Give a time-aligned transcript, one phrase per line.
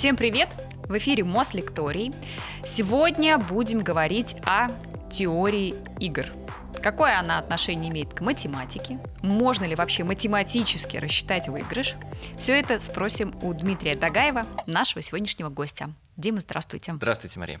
[0.00, 0.48] Всем привет!
[0.84, 2.14] В эфире Мос Лекторий.
[2.64, 4.68] Сегодня будем говорить о
[5.10, 6.24] теории игр.
[6.82, 8.98] Какое она отношение имеет к математике?
[9.20, 11.96] Можно ли вообще математически рассчитать выигрыш?
[12.38, 15.90] Все это спросим у Дмитрия Дагаева, нашего сегодняшнего гостя.
[16.16, 16.94] Дима, здравствуйте.
[16.94, 17.60] Здравствуйте, Мария.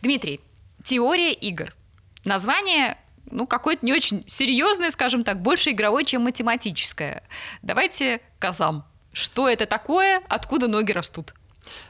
[0.00, 0.40] Дмитрий,
[0.82, 1.76] теория игр.
[2.24, 2.96] Название
[3.30, 7.22] ну, какое-то не очень серьезное, скажем так, больше игровое, чем математическое.
[7.60, 8.86] Давайте казам.
[9.12, 11.34] Что это такое, откуда ноги растут?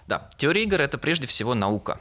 [0.07, 2.01] Да, теория игр– это прежде всего наука.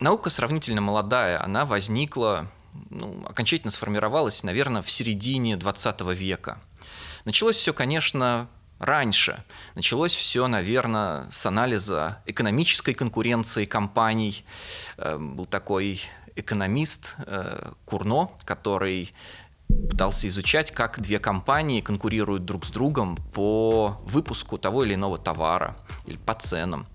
[0.00, 2.46] Наука сравнительно молодая, она возникла,
[2.90, 6.58] ну, окончательно сформировалась, наверное, в середине 20 века.
[7.24, 9.42] Началось все, конечно, раньше.
[9.74, 14.44] Началось все, наверное, с анализа экономической конкуренции компаний.
[14.96, 16.02] Э, был такой
[16.34, 19.12] экономист э, Курно, который
[19.68, 25.76] пытался изучать, как две компании конкурируют друг с другом по выпуску того или иного товара
[26.06, 26.86] или по ценам.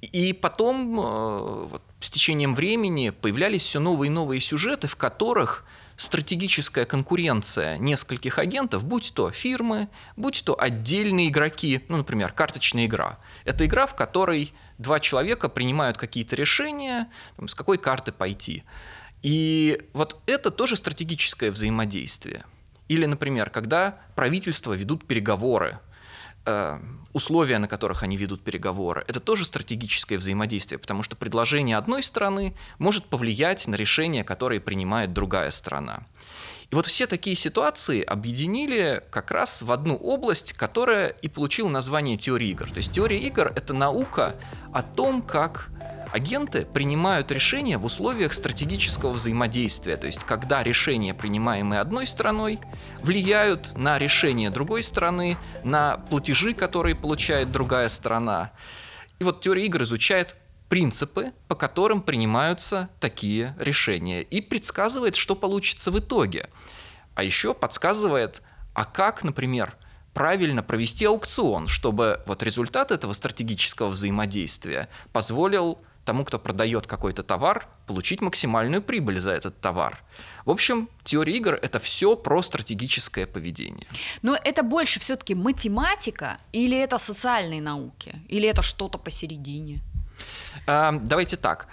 [0.00, 5.64] И потом, э, вот, с течением времени, появлялись все новые и новые сюжеты, в которых
[5.96, 13.18] стратегическая конкуренция нескольких агентов, будь то фирмы, будь то отдельные игроки, ну, например, карточная игра.
[13.44, 18.64] Это игра, в которой два человека принимают какие-то решения, там, с какой карты пойти.
[19.22, 22.44] И вот это тоже стратегическое взаимодействие.
[22.88, 25.78] Или, например, когда правительства ведут переговоры,
[26.44, 26.78] э,
[27.12, 32.54] условия, на которых они ведут переговоры, это тоже стратегическое взаимодействие, потому что предложение одной страны
[32.78, 36.06] может повлиять на решение, которое принимает другая страна.
[36.70, 42.16] И вот все такие ситуации объединили как раз в одну область, которая и получила название
[42.16, 42.70] теории игр.
[42.70, 44.34] То есть теория игр– это наука
[44.72, 45.70] о том, как
[46.12, 52.60] Агенты принимают решения в условиях стратегического взаимодействия, то есть когда решения, принимаемые одной страной,
[53.00, 58.52] влияют на решения другой страны, на платежи, которые получает другая страна.
[59.20, 60.36] И вот теория игр изучает
[60.68, 66.50] принципы, по которым принимаются такие решения, и предсказывает, что получится в итоге.
[67.14, 68.42] А еще подсказывает,
[68.74, 69.76] а как, например,
[70.12, 77.68] правильно провести аукцион, чтобы вот результат этого стратегического взаимодействия позволил тому, кто продает какой-то товар,
[77.86, 80.02] получить максимальную прибыль за этот товар.
[80.44, 83.86] В общем, теория игр это все про стратегическое поведение.
[84.22, 88.14] Но это больше все-таки математика или это социальные науки?
[88.28, 89.80] Или это что-то посередине?
[90.66, 91.68] А, давайте так.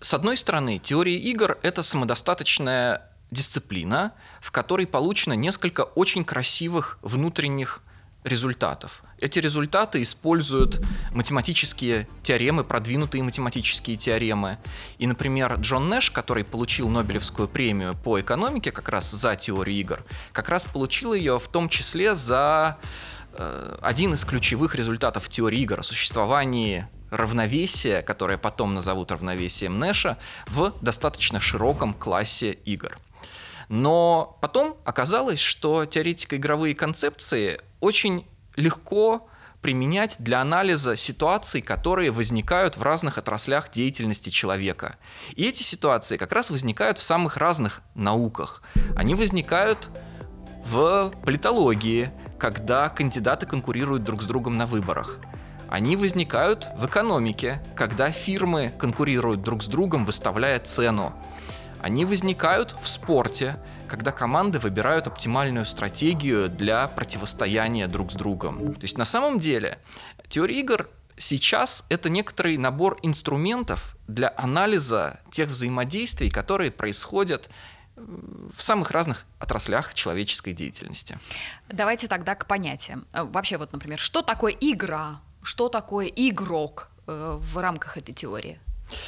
[0.00, 7.82] С одной стороны, теория игр это самодостаточная дисциплина, в которой получено несколько очень красивых внутренних
[8.24, 9.02] результатов.
[9.20, 10.80] Эти результаты используют
[11.12, 14.58] математические теоремы, продвинутые математические теоремы.
[14.98, 20.04] И, например, Джон Нэш, который получил Нобелевскую премию по экономике как раз за теорию игр,
[20.32, 22.78] как раз получил ее в том числе за
[23.34, 30.16] э, один из ключевых результатов теории игр о существовании равновесия, которое потом назовут равновесием Нэша,
[30.46, 32.96] в достаточно широком классе игр.
[33.68, 38.26] Но потом оказалось, что теоретико-игровые концепции очень
[38.60, 39.28] легко
[39.62, 44.96] применять для анализа ситуаций, которые возникают в разных отраслях деятельности человека.
[45.34, 48.62] И эти ситуации как раз возникают в самых разных науках.
[48.96, 49.88] Они возникают
[50.64, 55.18] в политологии, когда кандидаты конкурируют друг с другом на выборах.
[55.68, 61.12] Они возникают в экономике, когда фирмы конкурируют друг с другом, выставляя цену.
[61.80, 63.56] Они возникают в спорте,
[63.90, 68.74] когда команды выбирают оптимальную стратегию для противостояния друг с другом.
[68.74, 69.78] То есть на самом деле
[70.28, 77.50] теория игр сейчас это некоторый набор инструментов для анализа тех взаимодействий, которые происходят
[77.96, 81.18] в самых разных отраслях человеческой деятельности.
[81.68, 83.06] Давайте тогда к понятиям.
[83.12, 88.58] Э, вообще, вот, например, что такое игра, что такое игрок э, в рамках этой теории?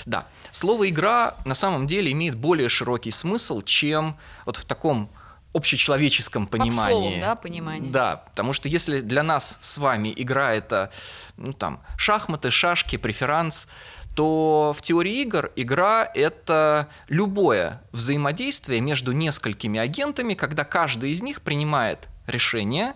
[0.07, 4.17] Да, слово «игра» на самом деле имеет более широкий смысл, чем
[4.47, 5.11] вот в таком
[5.55, 6.77] общечеловеческом понимании.
[6.77, 7.91] Попсовом, да, понимании.
[7.91, 10.91] Да, потому что если для нас с вами игра это,
[11.37, 13.69] ну там, шахматы, шашки, преферанс,
[14.15, 21.41] то в теории игр игра– это любое взаимодействие между несколькими агентами, когда каждый из них
[21.43, 22.95] принимает решение,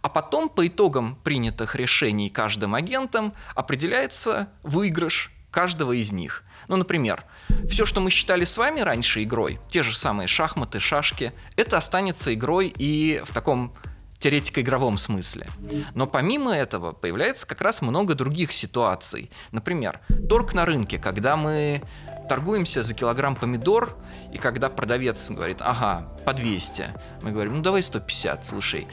[0.00, 6.42] а потом по итогам принятых решений каждым агентом определяется выигрыш каждого из них.
[6.68, 7.24] Ну, например,
[7.68, 12.34] все, что мы считали с вами раньше игрой, те же самые шахматы, шашки, это останется
[12.34, 13.72] игрой и в таком
[14.18, 15.46] теоретико-игровом смысле.
[15.94, 19.30] Но помимо этого появляется как раз много других ситуаций.
[19.52, 21.82] Например, торг на рынке, когда мы
[22.28, 23.96] торгуемся за килограмм помидор,
[24.32, 26.86] и когда продавец говорит, ага, по 200,
[27.22, 28.88] мы говорим, ну давай 150, слушай,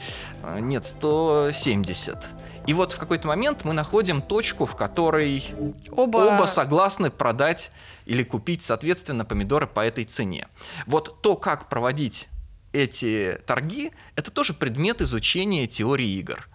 [0.60, 2.18] нет, 170.
[2.66, 5.44] И вот в какой-то момент мы находим точку, в которой
[5.90, 7.72] Оба, оба согласны продать
[8.06, 10.48] или купить, соответственно, помидоры по этой цене.
[10.86, 12.28] Вот то, как проводить
[12.72, 16.48] эти торги, это тоже предмет изучения теории игр.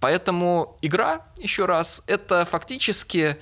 [0.00, 3.38] Поэтому игра, еще раз, это фактически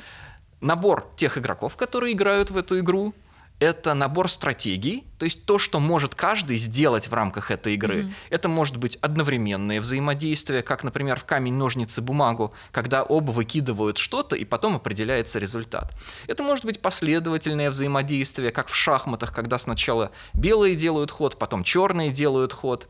[0.61, 3.15] набор тех игроков, которые играют в эту игру,
[3.63, 8.03] это набор стратегий, то есть то, что может каждый сделать в рамках этой игры.
[8.03, 8.13] Mm-hmm.
[8.31, 14.35] Это может быть одновременное взаимодействие, как, например, в камень, ножницы, бумагу, когда оба выкидывают что-то,
[14.35, 15.95] и потом определяется результат.
[16.27, 22.11] Это может быть последовательное взаимодействие, как в шахматах, когда сначала белые делают ход, потом черные
[22.11, 22.89] делают ход.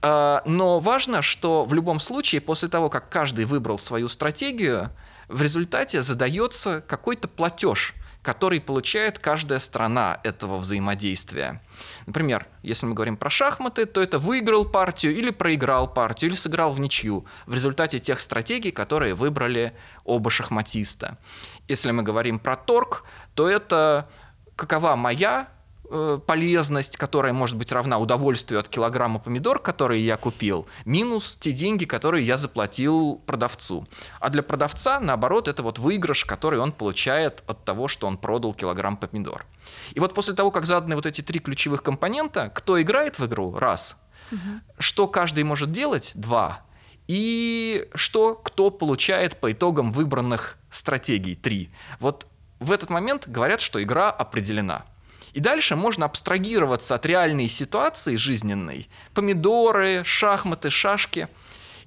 [0.00, 4.90] А, но важно, что в любом случае, после того, как каждый выбрал свою стратегию,
[5.28, 11.60] в результате задается какой-то платеж– который получает каждая страна этого взаимодействия.
[12.06, 16.70] Например, если мы говорим про шахматы, то это выиграл партию или проиграл партию, или сыграл
[16.70, 19.74] в ничью в результате тех стратегий, которые выбрали
[20.04, 21.18] оба шахматиста.
[21.66, 23.04] Если мы говорим про торг,
[23.34, 24.08] то это
[24.54, 25.48] какова моя
[25.94, 31.52] Э, полезность, которая может быть равна удовольствию от килограмма помидор, которые я купил, минус те
[31.52, 33.86] деньги, которые я заплатил продавцу.
[34.18, 38.54] А для продавца, наоборот, это вот выигрыш, который он получает от того, что он продал
[38.54, 39.44] килограмм помидор.
[39.92, 43.54] И вот после того, как заданы вот эти три ключевых компонента, кто играет в игру?
[43.58, 44.00] Раз.
[44.30, 44.38] Угу.
[44.78, 46.12] Что каждый может делать?
[46.14, 46.62] Два.
[47.06, 51.34] И что кто получает по итогам выбранных стратегий?
[51.34, 51.68] Три.
[52.00, 52.26] Вот
[52.60, 54.86] в этот момент говорят, что игра определена.
[55.32, 61.28] И дальше можно абстрагироваться от реальной ситуации жизненной, помидоры, шахматы, шашки,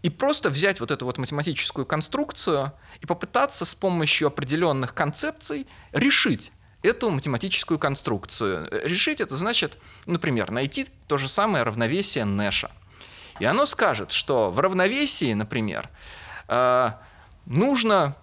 [0.01, 6.51] и просто взять вот эту вот математическую конструкцию и попытаться с помощью определенных концепций решить
[6.83, 8.69] эту математическую конструкцию.
[8.83, 12.69] Решить это значит, например, найти то же самое равновесие Нэша.
[13.39, 15.89] И оно скажет, что в равновесии, например,
[16.47, 16.91] э,
[17.45, 18.15] нужно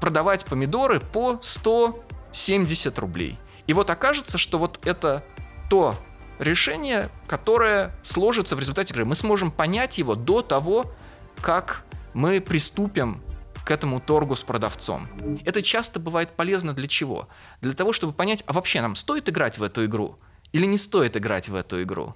[0.00, 3.38] продавать помидоры по 170 рублей.
[3.66, 5.24] И вот окажется, что вот это
[5.68, 5.96] то
[6.38, 9.04] решение, которое сложится в результате игры.
[9.04, 10.92] Мы сможем понять его до того,
[11.40, 11.84] как
[12.14, 13.22] мы приступим
[13.64, 15.08] к этому торгу с продавцом.
[15.44, 17.28] Это часто бывает полезно для чего?
[17.60, 20.18] Для того, чтобы понять, а вообще нам стоит играть в эту игру
[20.52, 22.14] или не стоит играть в эту игру.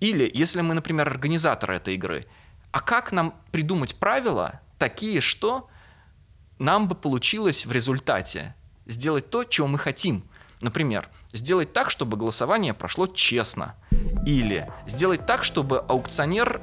[0.00, 2.26] Или, если мы, например, организатор этой игры,
[2.72, 5.68] а как нам придумать правила такие, что
[6.58, 8.54] нам бы получилось в результате
[8.86, 10.24] сделать то, чего мы хотим,
[10.60, 13.74] Например, сделать так, чтобы голосование прошло честно.
[14.26, 16.60] Или сделать так, чтобы аукционер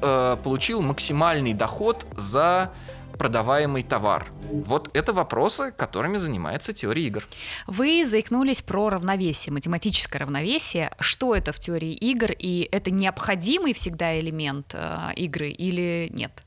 [0.00, 2.72] э, получил максимальный доход за
[3.18, 4.26] продаваемый товар.
[4.50, 7.26] Вот это вопросы, которыми занимается теория игр.
[7.66, 10.92] Вы заикнулись про равновесие, математическое равновесие.
[10.98, 12.30] Что это в теории игр?
[12.38, 16.42] И это необходимый всегда элемент э, игры или нет?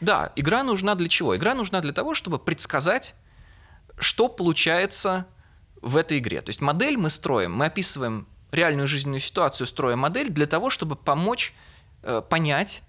[0.00, 1.36] Да, игра нужна для чего?
[1.36, 3.14] Игра нужна для того, чтобы предсказать,
[3.98, 5.26] что получается
[5.84, 6.40] в этой игре.
[6.40, 10.96] То есть модель мы строим, мы описываем реальную жизненную ситуацию, строя модель для того, чтобы
[10.96, 11.54] помочь
[12.02, 12.82] э, понять,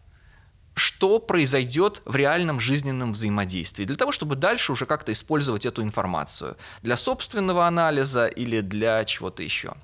[0.76, 6.58] что произойдет в реальном жизненном взаимодействии, для того, чтобы дальше уже как-то использовать эту информацию
[6.82, 9.76] для собственного анализа или для чего-то еще.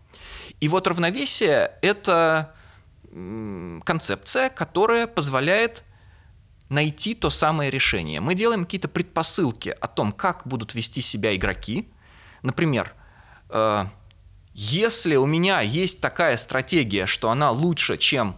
[0.60, 2.54] И вот равновесие– это
[3.84, 5.84] концепция, которая позволяет
[6.69, 8.21] найти то самое решение.
[8.21, 11.90] Мы делаем какие-то предпосылки о том, как будут вести себя игроки.
[12.44, 12.94] Например,
[14.54, 18.36] если у меня есть такая стратегия, что она лучше, чем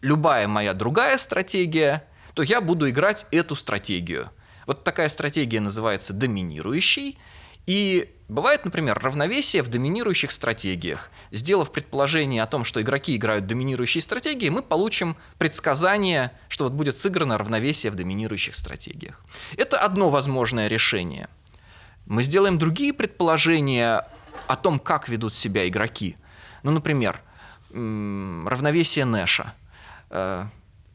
[0.00, 2.04] любая моя другая стратегия,
[2.34, 4.30] то я буду играть эту стратегию.
[4.66, 7.18] Вот такая стратегия называется доминирующей.
[7.66, 11.10] И бывает, например, равновесие в доминирующих стратегиях.
[11.30, 16.98] Сделав предположение о том, что игроки играют доминирующие стратегии, мы получим предсказание, что вот будет
[16.98, 19.24] сыграно равновесие в доминирующих стратегиях.
[19.56, 21.28] Это одно возможное решение.
[22.04, 24.06] Мы сделаем другие предположения
[24.46, 26.16] о том, как ведут себя игроки.
[26.62, 27.20] Ну, например,
[27.70, 29.54] равновесие Нэша.
[30.10, 30.46] Э,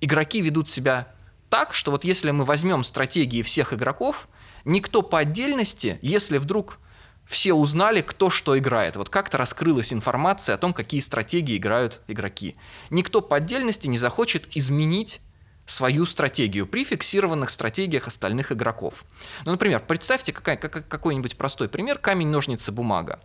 [0.02, 1.08] игроки ведут себя
[1.50, 4.28] так, что вот если мы возьмем стратегии всех игроков,
[4.66, 6.80] никто по отдельности, если вдруг
[7.26, 8.96] все узнали, кто что играет.
[8.96, 12.56] Вот как-то раскрылась информация о том, какие стратегии играют игроки.
[12.90, 15.22] Никто по отдельности не захочет изменить
[15.70, 19.06] свою стратегию при фиксированных стратегиях остальных игроков.
[19.46, 23.20] Ну, например, представьте какая, как, какой-нибудь простой пример– камень, ножницы, бумага.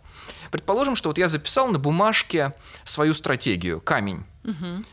[0.51, 4.25] Предположим, что вот я записал на бумажке свою стратегию– камень.
[4.43, 4.85] Угу.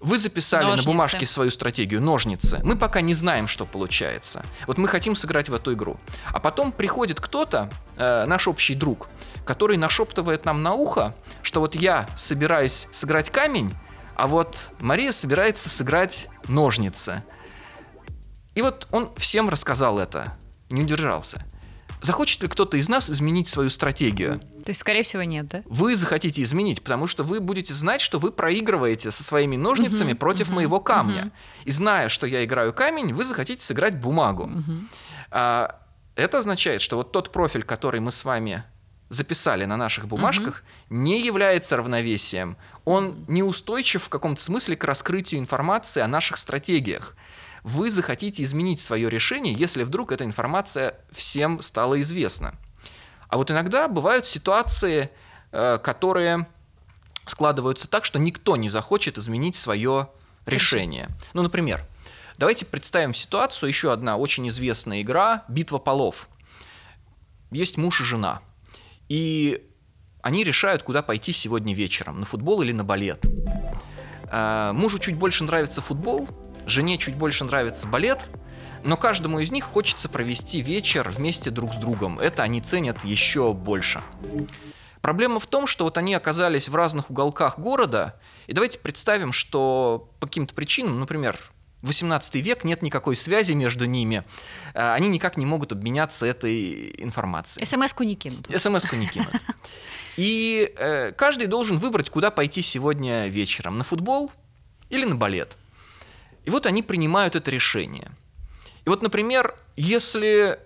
[0.00, 0.86] Вы записали ножницы.
[0.86, 2.60] на бумажке свою стратегию ножницы.
[2.62, 4.44] Мы пока не знаем, что получается.
[4.66, 5.98] Вот мы хотим сыграть в эту игру.
[6.26, 9.08] А потом приходит кто-то, э, наш общий друг,
[9.44, 13.74] который нашептывает нам на ухо, что вот я собираюсь сыграть камень,
[14.18, 17.22] а вот Мария собирается сыграть ножницы.
[18.56, 20.36] И вот он всем рассказал это,
[20.70, 21.44] не удержался.
[22.00, 24.40] Захочет ли кто-то из нас изменить свою стратегию?
[24.64, 25.62] То есть, скорее всего, нет, да?
[25.66, 30.18] Вы захотите изменить, потому что вы будете знать, что вы проигрываете со своими ножницами угу,
[30.18, 31.26] против угу, моего камня.
[31.26, 31.30] Угу.
[31.66, 34.44] И зная, что я играю камень, вы захотите сыграть бумагу.
[34.44, 34.72] Угу.
[35.30, 35.80] А,
[36.16, 38.64] это означает, что вот тот профиль, который мы с вами
[39.08, 40.96] записали на наших бумажках, угу.
[40.96, 42.56] не является равновесием.
[42.84, 47.14] Он неустойчив в каком-то смысле к раскрытию информации о наших стратегиях.
[47.62, 52.54] Вы захотите изменить свое решение, если вдруг эта информация всем стала известна.
[53.28, 55.10] А вот иногда бывают ситуации,
[55.52, 56.46] э, которые
[57.26, 60.08] складываются так, что никто не захочет изменить свое
[60.46, 61.08] решение.
[61.34, 61.84] Ну, например,
[62.38, 66.28] давайте представим ситуацию, еще одна очень известная игра «Битва полов».
[67.50, 68.40] Есть муж и жена–
[69.08, 69.64] и
[70.22, 73.24] они решают, куда пойти сегодня вечером, на футбол или на балет.
[74.30, 76.28] А, мужу чуть больше нравится футбол,
[76.66, 78.26] жене чуть больше нравится балет,
[78.84, 82.18] но каждому из них хочется провести вечер вместе друг с другом.
[82.18, 84.02] Это они ценят еще больше.
[85.00, 90.10] Проблема в том, что вот они оказались в разных уголках города, и давайте представим, что
[90.20, 91.38] по каким-то причинам, например,
[91.82, 94.24] 18 век, нет никакой связи между ними,
[94.74, 97.64] а, они никак не могут обменяться этой информацией.
[97.64, 98.48] СМС-ку не кинут.
[98.54, 99.32] СМС-ку не кинут.
[100.16, 104.32] И э, каждый должен выбрать, куда пойти сегодня вечером, на футбол
[104.90, 105.56] или на балет.
[106.44, 108.10] И вот они принимают это решение.
[108.84, 110.58] И вот, например, если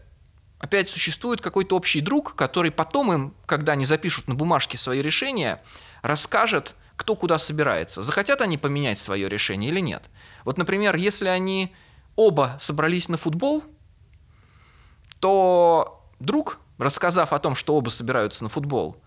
[0.58, 5.60] опять существует какой-то общий друг, который потом им, когда они запишут на бумажке свои решения,
[6.00, 8.00] расскажет, кто куда собирается.
[8.00, 10.04] Захотят они поменять свое решение или нет.
[10.44, 11.74] Вот, например, если они
[12.14, 13.64] оба собрались на футбол,
[15.18, 18.98] то друг, рассказав о том, что оба собираются на футбол,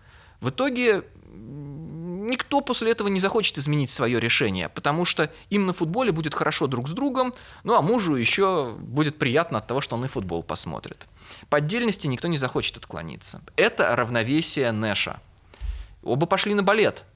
[0.42, 6.12] в итоге никто после этого не захочет изменить свое решение, потому что им на футболе
[6.12, 7.32] будет хорошо друг с другом,
[7.64, 11.06] ну а мужу еще будет приятно от того, что он и футбол посмотрит.
[11.48, 13.40] По отдельности никто не захочет отклониться.
[13.56, 15.18] Это равновесие Нэша.
[16.02, 17.04] Оба пошли на балет–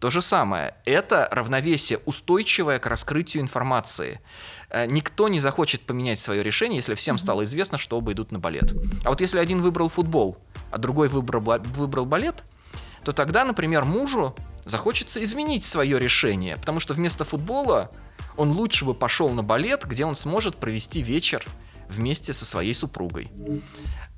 [0.00, 0.74] то же самое.
[0.86, 4.20] Это равновесие устойчивое к раскрытию информации.
[4.70, 8.38] Э, никто не захочет поменять свое решение, если всем стало известно, что оба идут на
[8.38, 8.72] балет.
[9.04, 10.38] А вот если один выбрал футбол,
[10.70, 12.42] а другой выбрал, выбрал балет,
[13.04, 17.90] то тогда, например, мужу захочется изменить свое решение, потому что вместо футбола
[18.38, 21.44] он лучше бы пошел на балет, где он сможет провести вечер
[21.90, 23.28] вместе со своей супругой.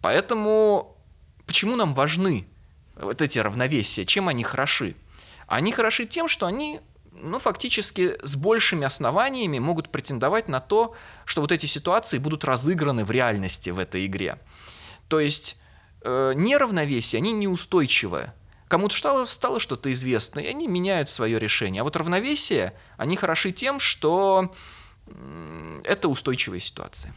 [0.01, 0.97] Поэтому
[1.45, 2.47] почему нам важны
[2.95, 4.95] вот эти равновесия, чем они хороши?
[5.53, 6.81] Они хороши тем, что они
[7.13, 10.95] ну, фактически с большими основаниями могут претендовать на то,
[11.27, 14.39] что вот эти ситуации будут разыграны в реальности в этой игре.
[15.09, 15.59] То есть
[16.01, 18.33] э, неравновесие, они неустойчивые.
[18.67, 21.83] Кому-то стало, стало что-то известно, и они меняют свое решение.
[21.83, 24.55] А вот равновесие, они хороши тем, что
[25.07, 27.15] э, это устойчивая ситуация.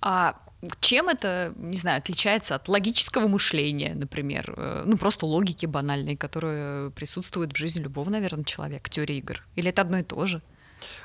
[0.00, 0.40] А
[0.80, 4.54] чем это, не знаю, отличается от логического мышления, например?
[4.56, 9.42] Э, ну, просто логики банальной, которая присутствует в жизни любого, наверное, человека, теории игр.
[9.56, 10.42] Или это одно и то же?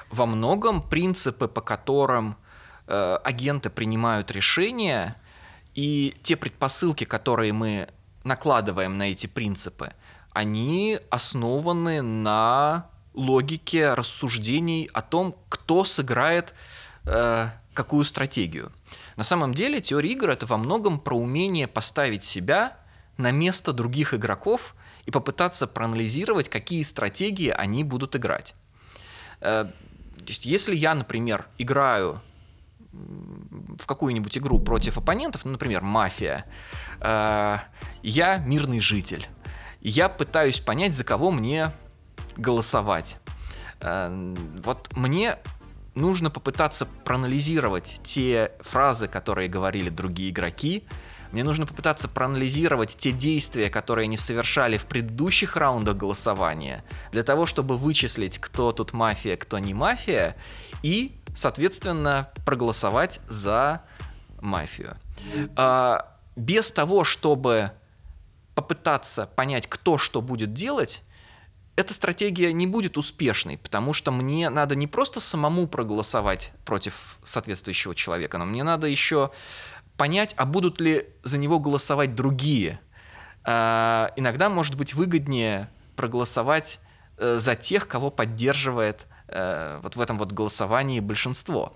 [0.09, 2.35] Во многом принципы, по которым
[2.87, 5.15] э, агенты принимают решения,
[5.75, 7.87] и те предпосылки, которые мы
[8.23, 9.93] накладываем на эти принципы,
[10.33, 16.53] они основаны на логике рассуждений о том, кто сыграет
[17.05, 18.71] э, какую стратегию.
[19.19, 22.77] На самом деле теория игр это во многом про умение поставить себя
[23.17, 28.55] на место других игроков и попытаться проанализировать, какие стратегии они будут играть.
[29.41, 32.21] Э, то есть, если я, например, играю
[32.93, 36.45] в какую-нибудь игру против оппонентов, ну, например, мафия,
[37.01, 37.57] э,
[38.01, 39.27] я мирный житель,
[39.81, 41.73] я пытаюсь понять, за кого мне
[42.37, 43.17] голосовать.
[43.81, 44.33] Э,
[44.63, 45.39] вот мне
[45.95, 50.85] нужно попытаться проанализировать те фразы, которые говорили другие игроки.
[51.31, 57.45] Мне нужно попытаться проанализировать те действия, которые они совершали в предыдущих раундах голосования, для того,
[57.45, 60.35] чтобы вычислить, кто тут мафия, кто не мафия,
[60.81, 63.83] и, соответственно, проголосовать за
[64.41, 64.97] мафию.
[65.55, 67.71] А, без того, чтобы
[68.55, 71.03] попытаться понять, кто что будет делать,
[71.79, 77.95] эта стратегия не будет успешной, потому что мне надо не просто самому проголосовать против соответствующего
[77.95, 79.31] человека, но мне надо еще
[79.95, 82.81] понять, а будут ли за него голосовать другие.
[83.45, 86.81] А, иногда может быть выгоднее проголосовать
[87.17, 91.71] э, за тех, кого поддерживает э, вот в этом вот голосовании большинство.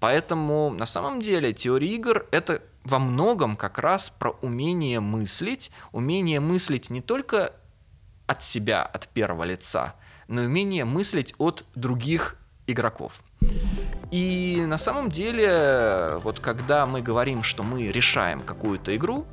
[0.00, 6.40] Поэтому на самом деле теория игр это во многом как раз про умение мыслить, умение
[6.40, 7.52] мыслить не только
[8.26, 9.94] от себя, от первого лица,
[10.28, 13.22] но умение мыслить от других игроков.
[14.10, 19.26] И на самом деле, вот когда мы говорим, что мы решаем какую-то игру,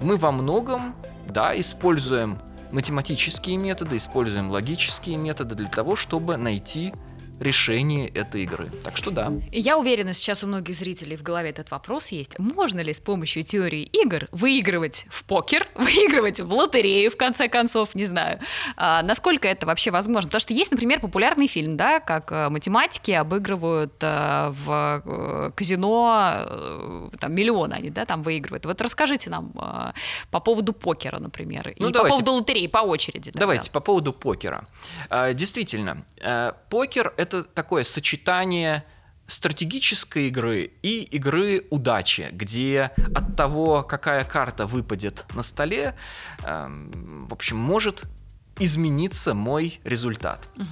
[0.00, 0.94] мы во многом,
[1.28, 2.38] да, используем
[2.70, 6.94] математические методы, используем логические методы для того, чтобы найти
[7.40, 8.70] решение этой игры.
[8.84, 9.32] Так что да.
[9.50, 12.38] Я уверена, сейчас у многих зрителей в голове этот вопрос есть.
[12.38, 17.94] Можно ли с помощью теории игр выигрывать в покер, выигрывать в лотерею, в конце концов,
[17.94, 18.40] не знаю.
[18.76, 20.28] А, насколько это вообще возможно?
[20.28, 27.10] Потому что есть, например, популярный фильм, да, как э, математики обыгрывают а, в э, казино
[27.20, 28.66] там миллионы они, да, там выигрывают.
[28.66, 29.94] Вот расскажите нам а,
[30.30, 31.98] по поводу покера, например, ну, и давайте.
[31.98, 33.30] по поводу лотереи по очереди.
[33.30, 33.40] Тогда.
[33.40, 34.66] Давайте по поводу покера.
[35.34, 36.04] Действительно,
[36.68, 38.84] покер это такое сочетание
[39.26, 45.94] стратегической игры и игры удачи, где от того, какая карта выпадет на столе,
[46.44, 48.04] э, в общем, может
[48.58, 50.48] измениться мой результат.
[50.56, 50.66] Угу.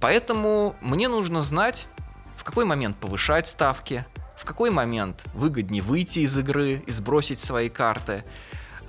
[0.00, 1.86] Поэтому мне нужно знать,
[2.36, 4.04] в какой момент повышать ставки,
[4.36, 8.24] в какой момент выгоднее выйти из игры и сбросить свои карты.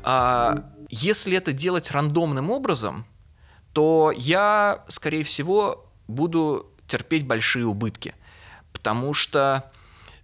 [0.03, 3.05] А если это делать рандомным образом,
[3.73, 8.15] то я, скорее всего, буду терпеть большие убытки.
[8.71, 9.71] Потому что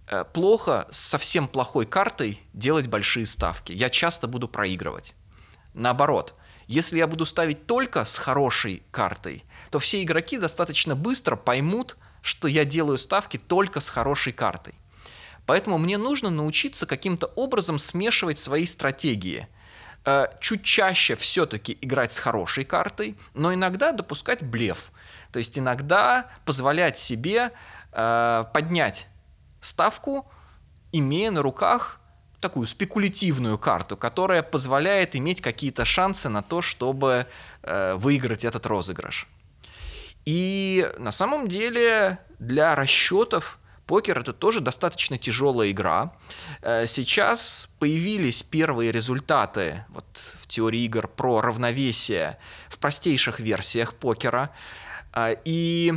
[0.06, 3.72] э, плохо совсем плохой картой делать большие ставки.
[3.72, 5.14] Я часто буду проигрывать.
[5.74, 6.34] Наоборот,
[6.66, 12.48] если я буду ставить только с хорошей картой, то все игроки достаточно быстро поймут, что
[12.48, 14.74] я делаю ставки только с хорошей картой.
[15.46, 19.48] Поэтому мне нужно научиться каким-то образом смешивать свои стратегии.
[20.04, 24.92] Э, чуть чаще все-таки играть с хорошей картой, но иногда допускать блеф.
[25.32, 27.52] То есть иногда позволять себе
[27.92, 29.06] э, поднять
[29.60, 30.30] ставку,
[30.92, 32.00] имея на руках
[32.40, 37.26] такую спекулятивную карту, которая позволяет иметь какие-то шансы на то, чтобы
[37.62, 39.28] э, выиграть этот розыгрыш.
[40.24, 46.14] И на самом деле для расчетов покер это тоже достаточно тяжелая игра.
[46.62, 50.06] Э, сейчас появились первые результаты вот,
[50.40, 54.50] в теории игр про равновесие в простейших версиях покера.
[55.12, 55.92] А, и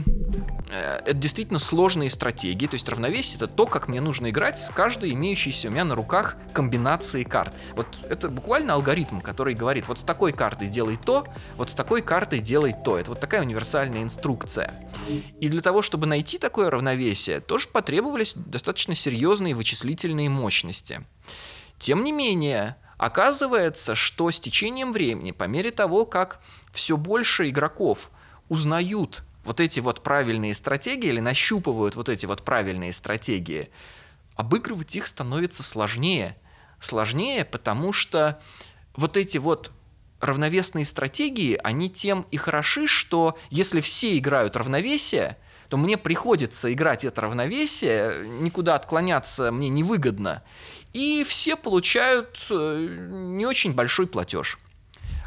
[0.71, 4.71] э, это действительно сложные стратегии, то есть равновесие это то, как мне нужно играть с
[4.71, 7.53] каждой имеющейся у меня на руках комбинацией карт.
[7.75, 12.01] Вот это буквально алгоритм, который говорит, вот с такой картой делай то, вот с такой
[12.01, 12.97] картой делай то.
[12.97, 14.73] Это вот такая универсальная инструкция.
[15.39, 21.05] И для того, чтобы найти такое равновесие, тоже потребовались достаточно серьезные вычислительные мощности.
[21.77, 26.39] Тем не менее, оказывается, что с течением времени, по мере того, как
[26.71, 28.09] все больше игроков
[28.53, 33.69] узнают вот эти вот правильные стратегии или нащупывают вот эти вот правильные стратегии,
[34.35, 36.37] обыгрывать их становится сложнее.
[36.79, 38.39] Сложнее, потому что
[38.95, 39.71] вот эти вот
[40.19, 45.37] равновесные стратегии, они тем и хороши, что если все играют равновесие,
[45.69, 50.43] то мне приходится играть это равновесие, никуда отклоняться мне невыгодно,
[50.93, 54.59] и все получают э, не очень большой платеж.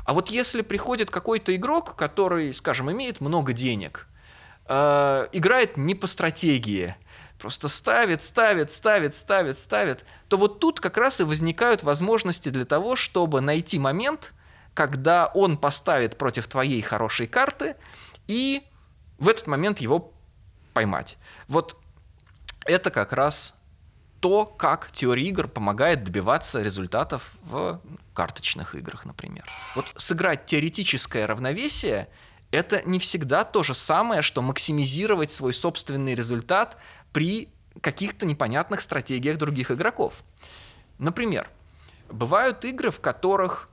[0.06, 4.06] А вот если приходит какой-то игрок, который, скажем, имеет много денег,
[4.68, 6.94] э, играет не по стратегии,
[7.40, 12.64] просто ставит, ставит, ставит, ставит, ставит, то вот тут как раз и возникают возможности для
[12.64, 14.32] того, чтобы найти момент,
[14.74, 17.74] когда он поставит против твоей хорошей карты
[18.28, 18.62] и
[19.18, 20.12] в этот момент его
[20.72, 21.18] поймать.
[21.48, 21.76] Вот
[22.64, 23.54] это как раз
[24.20, 27.80] то, как теория игр помогает добиваться результатов в
[28.14, 29.44] карточных играх, например.
[29.74, 32.08] Вот сыграть теоретическое равновесие–
[32.50, 36.78] это не всегда то же самое, что максимизировать свой собственный результат
[37.12, 37.48] при
[37.80, 40.22] каких-то непонятных стратегиях других игроков.
[40.98, 41.48] Например,
[42.10, 43.68] бывают игры, в которых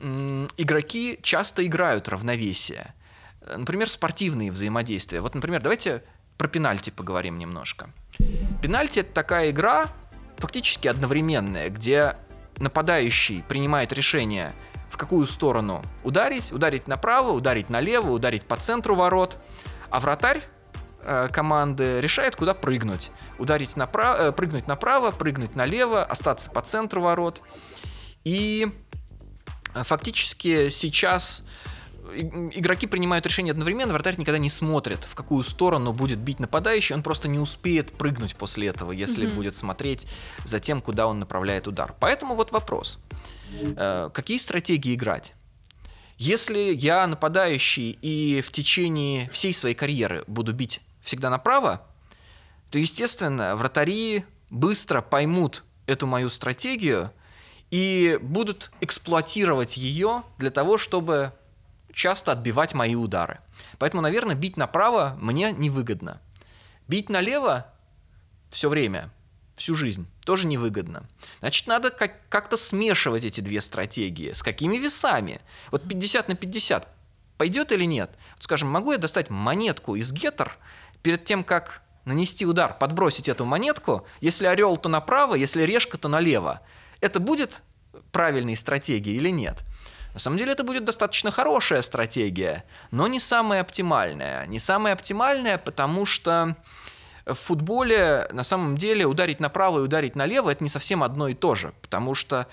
[0.00, 2.94] игроки часто играют равновесие.
[3.40, 5.20] Например, спортивные взаимодействия.
[5.20, 6.02] Вот, например, давайте
[6.36, 7.90] про пенальти поговорим немножко.
[8.62, 9.88] Пенальти это такая игра,
[10.36, 12.16] фактически одновременная, где
[12.56, 14.52] нападающий принимает решение,
[14.90, 19.38] в какую сторону ударить, ударить направо, ударить налево, ударить по центру ворот,
[19.90, 20.42] а вратарь
[21.02, 23.10] э, команды решает, куда прыгнуть.
[23.38, 27.40] Ударить направо, э, прыгнуть направо, прыгнуть налево, остаться по центру ворот.
[28.24, 28.72] И
[29.74, 31.42] э, фактически сейчас
[32.16, 37.02] игроки принимают решение одновременно, вратарь никогда не смотрит, в какую сторону будет бить нападающий, он
[37.02, 39.34] просто не успеет прыгнуть после этого, если mm-hmm.
[39.34, 40.06] будет смотреть
[40.44, 41.94] за тем, куда он направляет удар.
[42.00, 42.98] Поэтому вот вопрос.
[43.76, 45.34] Э, какие стратегии играть?
[46.16, 51.86] Если я нападающий и в течение всей своей карьеры буду бить всегда направо,
[52.70, 57.12] то, естественно, вратари быстро поймут эту мою стратегию
[57.70, 61.32] и будут эксплуатировать ее для того, чтобы
[61.92, 63.40] часто отбивать мои удары.
[63.78, 66.20] Поэтому, наверное, бить направо мне невыгодно.
[66.86, 67.66] Бить налево
[68.50, 69.10] все время,
[69.56, 71.04] всю жизнь, тоже невыгодно.
[71.40, 74.32] Значит, надо как- как-то смешивать эти две стратегии.
[74.32, 75.40] С какими весами?
[75.70, 76.88] Вот 50 на 50
[77.36, 78.10] пойдет или нет?
[78.38, 80.56] Скажем, могу я достать монетку из гетер
[81.02, 86.08] перед тем, как нанести удар, подбросить эту монетку, если орел, то направо, если решка, то
[86.08, 86.60] налево.
[87.00, 87.62] Это будет
[88.12, 89.62] правильной стратегией или нет?
[90.14, 94.46] На самом деле это будет достаточно хорошая стратегия, но не самая оптимальная.
[94.46, 96.56] Не самая оптимальная, потому что
[97.24, 101.34] в футболе на самом деле ударить направо и ударить налево это не совсем одно и
[101.34, 102.46] то же, потому что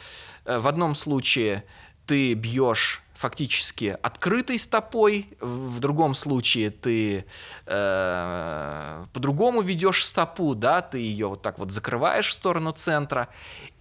[0.45, 1.63] э, в одном случае
[2.05, 7.25] ты бьешь фактически открытой стопой, в другом случае ты
[7.65, 13.29] э, по-другому ведешь стопу, да, ты ее вот так вот закрываешь в сторону центра,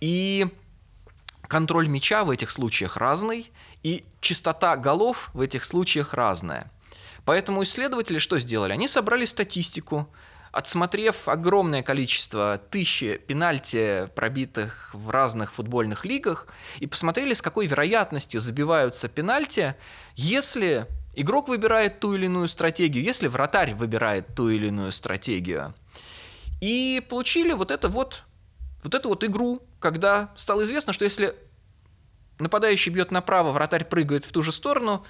[0.00, 0.46] и
[1.54, 3.52] контроль мяча в этих случаях разный,
[3.84, 6.68] и частота голов в этих случаях разная.
[7.24, 8.72] Поэтому исследователи что сделали?
[8.72, 10.08] Они собрали статистику,
[10.50, 16.48] отсмотрев огромное количество тысячи пенальти, пробитых в разных футбольных лигах,
[16.80, 19.76] и посмотрели, с какой вероятностью забиваются пенальти,
[20.16, 25.72] если игрок выбирает ту или иную стратегию, если вратарь выбирает ту или иную стратегию.
[26.60, 28.24] И получили вот это вот,
[28.84, 31.34] вот эту вот игру, когда стало известно, что если
[32.38, 35.04] нападающий бьет направо, вратарь прыгает в ту же сторону,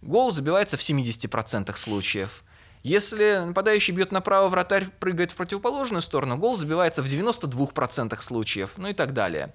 [0.00, 2.44] гол забивается в 70% случаев.
[2.84, 8.88] Если нападающий бьет направо, вратарь прыгает в противоположную сторону, гол забивается в 92% случаев, ну
[8.88, 9.52] и так далее.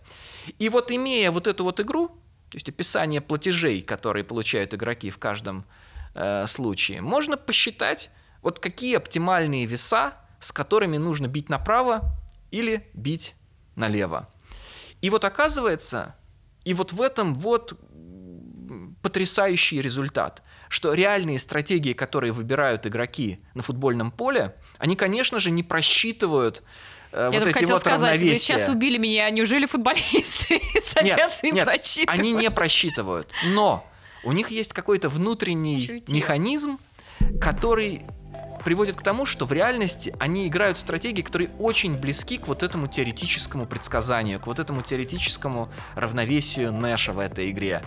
[0.59, 2.09] И вот имея вот эту вот игру,
[2.49, 5.65] то есть описание платежей, которые получают игроки в каждом
[6.15, 8.09] э, случае, можно посчитать,
[8.41, 12.13] вот какие оптимальные веса, с которыми нужно бить направо
[12.51, 13.35] или бить
[13.75, 14.29] налево.
[15.01, 16.15] И вот оказывается,
[16.63, 17.77] и вот в этом вот
[19.01, 25.61] потрясающий результат, что реальные стратегии, которые выбирают игроки на футбольном поле, они, конечно же, не
[25.61, 26.63] просчитывают
[27.11, 31.51] э, Я вот эти хотел вот сказать, вы сейчас убили меня, неужели футболисты садятся и
[31.51, 32.19] нет, просчитывают?
[32.19, 33.85] они не просчитывают, но
[34.23, 36.15] у них есть какой-то внутренний Чутье.
[36.15, 36.79] механизм,
[37.41, 38.03] который
[38.63, 42.87] приводит к тому, что в реальности они играют стратегии, которые очень близки к вот этому
[42.87, 47.83] теоретическому предсказанию, к вот этому теоретическому равновесию Нэша в этой игре.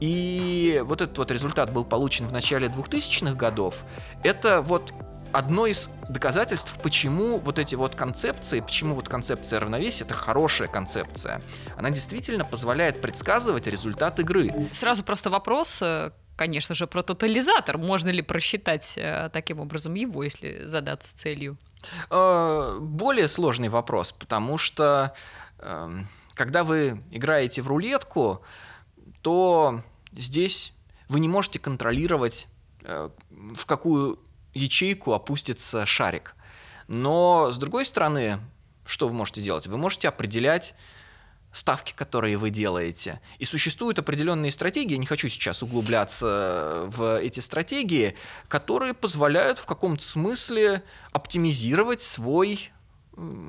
[0.00, 3.84] И вот этот вот результат был получен в начале 2000-х годов.
[4.22, 4.92] Это вот
[5.32, 11.40] одно из доказательств, почему вот эти вот концепции, почему вот концепция равновесия это хорошая концепция.
[11.76, 14.50] Она действительно позволяет предсказывать результат игры.
[14.72, 17.78] Сразу просто вопрос, э, конечно же, про тотализатор.
[17.78, 21.56] Можно ли просчитать э, таким образом его, если задаться целью?
[22.10, 25.14] Э, Более сложный вопрос, потому что
[25.58, 28.42] эм, когда вы играете в рулетку,
[29.22, 30.72] то здесь
[31.08, 32.48] вы не можете контролировать,
[32.82, 34.20] э, в какую
[34.54, 36.34] ячейку опустится шарик.
[36.88, 38.38] Но, с другой стороны,
[38.84, 39.66] что вы можете делать?
[39.66, 40.74] Вы можете определять
[41.56, 43.20] ставки, которые вы делаете.
[43.38, 48.14] И существуют определенные стратегии, не хочу сейчас углубляться в эти стратегии,
[48.48, 52.70] которые позволяют в каком-то смысле оптимизировать свой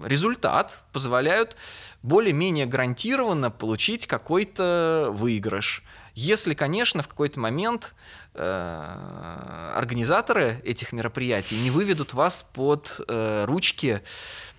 [0.06, 1.58] результат, позволяют
[2.02, 5.84] более-менее гарантированно получить какой-то выигрыш.
[6.13, 7.93] Если, конечно, в какой-то момент
[8.34, 14.02] э, организаторы этих мероприятий не выведут вас под э, ручки,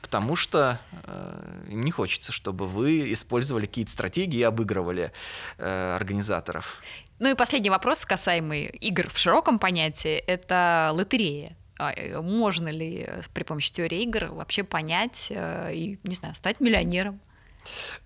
[0.03, 5.13] потому что э, им не хочется, чтобы вы использовали какие-то стратегии и обыгрывали
[5.59, 6.77] э, организаторов.
[7.19, 11.57] Ну и последний вопрос, касаемый игр в широком понятии, это лотерея.
[11.79, 16.35] А, э, Можно ли э, при помощи теории игр вообще понять э, и, не знаю,
[16.35, 17.21] стать миллионером?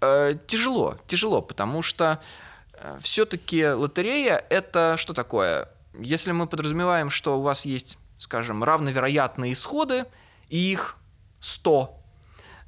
[0.01, 2.21] Э, тяжело, тяжело, потому что
[3.01, 5.69] все-таки лотерея это что такое?
[5.97, 10.05] Если мы подразумеваем, что у вас есть, скажем, равновероятные исходы,
[10.49, 10.97] и их
[11.43, 12.01] 100,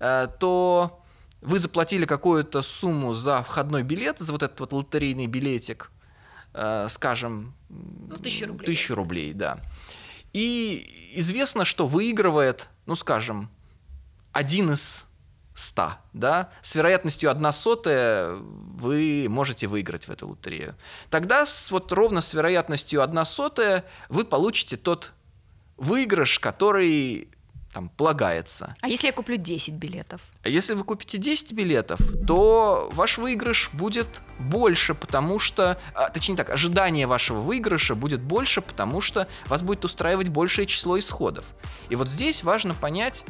[0.00, 1.02] э, то
[1.40, 5.90] вы заплатили какую-то сумму за входной билет, за вот этот вот лотерейный билетик,
[6.52, 8.66] э, скажем, Ну, тысячу рублей.
[8.66, 9.58] Тысячу рублей, да.
[10.32, 13.50] И известно, что выигрывает, ну, скажем,
[14.32, 15.06] один из
[15.54, 20.74] 100, да, с вероятностью 1 сотая вы можете выиграть в эту лотерею.
[21.10, 25.12] Тогда с, вот ровно с вероятностью 1 сотая вы получите тот
[25.76, 27.28] выигрыш, который
[27.74, 28.76] там полагается.
[28.80, 30.22] А если я куплю 10 билетов?
[30.42, 36.36] А если вы купите 10 билетов, то ваш выигрыш будет больше, потому что, а, точнее
[36.36, 41.46] так, ожидание вашего выигрыша будет больше, потому что вас будет устраивать большее число исходов.
[41.90, 43.24] И вот здесь важно понять,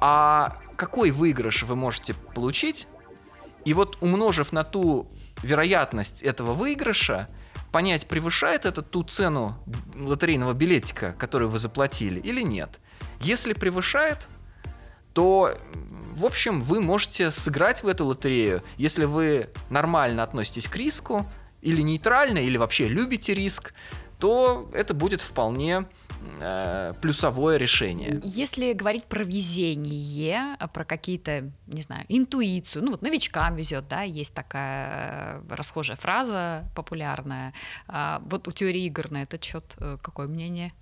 [0.00, 2.88] а какой выигрыш вы можете получить,
[3.66, 5.10] и вот умножив на ту
[5.42, 7.28] вероятность этого выигрыша,
[7.70, 9.56] понять, превышает это ту цену
[9.94, 12.80] лотерейного билетика, которую вы заплатили, или нет.
[13.20, 14.28] Если превышает,
[15.12, 15.56] то,
[16.12, 21.26] в общем, вы можете сыграть в эту лотерею, если вы нормально относитесь к риску,
[21.62, 23.72] или нейтрально, или вообще любите риск,
[24.20, 25.86] то это будет вполне
[26.40, 28.20] э, плюсовое решение.
[28.24, 34.02] Если говорить про везение, а про какие-то, не знаю, интуицию, ну вот новичкам везет, да,
[34.02, 37.52] есть такая э, расхожая фраза популярная.
[37.86, 40.72] А вот у теории игр на этот счет э, какое мнение?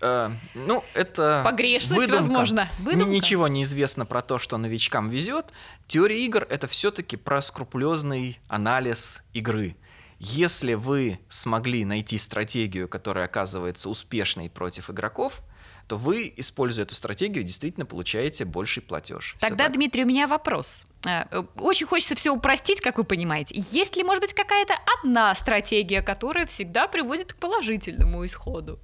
[0.00, 2.20] Э, ну, это Погрешность, выдумка.
[2.20, 2.68] возможно.
[2.78, 3.06] Выдумка?
[3.06, 5.46] Мне ничего не известно про то, что новичкам везет.
[5.86, 9.76] Теория игр это все-таки про скрупулезный анализ игры.
[10.20, 15.40] Если вы смогли найти стратегию, которая оказывается успешной против игроков,
[15.88, 19.34] то вы, используя эту стратегию, действительно получаете больший платеж.
[19.40, 19.72] Тогда, так.
[19.72, 20.86] Дмитрий, у меня вопрос.
[21.06, 23.54] Э, э, Очень хочется все упростить, как вы понимаете.
[23.56, 28.78] Есть ли, может быть, какая-то одна стратегия, которая всегда приводит к положительному исходу?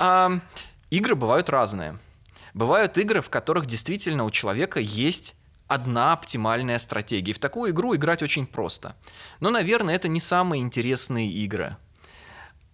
[0.00, 0.40] А,
[0.90, 1.96] игры бывают разные.
[2.54, 7.30] Бывают игры, в которых действительно у человека есть одна оптимальная стратегия.
[7.30, 8.96] И в такую игру играть очень просто.
[9.40, 11.76] Но, наверное, это не самые интересные игры.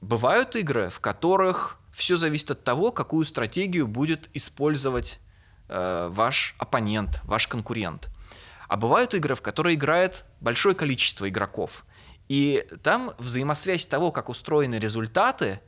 [0.01, 5.19] Бывают игры, в которых все зависит от того, какую стратегию будет использовать
[5.69, 8.09] э, ваш оппонент, ваш конкурент.
[8.69, 11.85] А бывают игры, в которые играет большое количество игроков.
[12.29, 15.61] И там взаимосвязь того, как устроены результаты,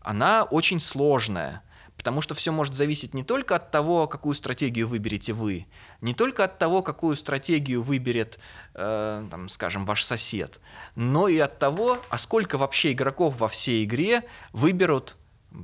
[0.00, 1.62] она очень сложная.
[1.96, 5.66] Потому что все может зависеть не только от того, какую стратегию выберете вы,
[6.00, 8.38] не только от того, какую стратегию выберет,
[8.74, 10.60] э, там, скажем, ваш сосед,
[10.94, 15.16] но и от того, а сколько вообще игроков во всей игре выберут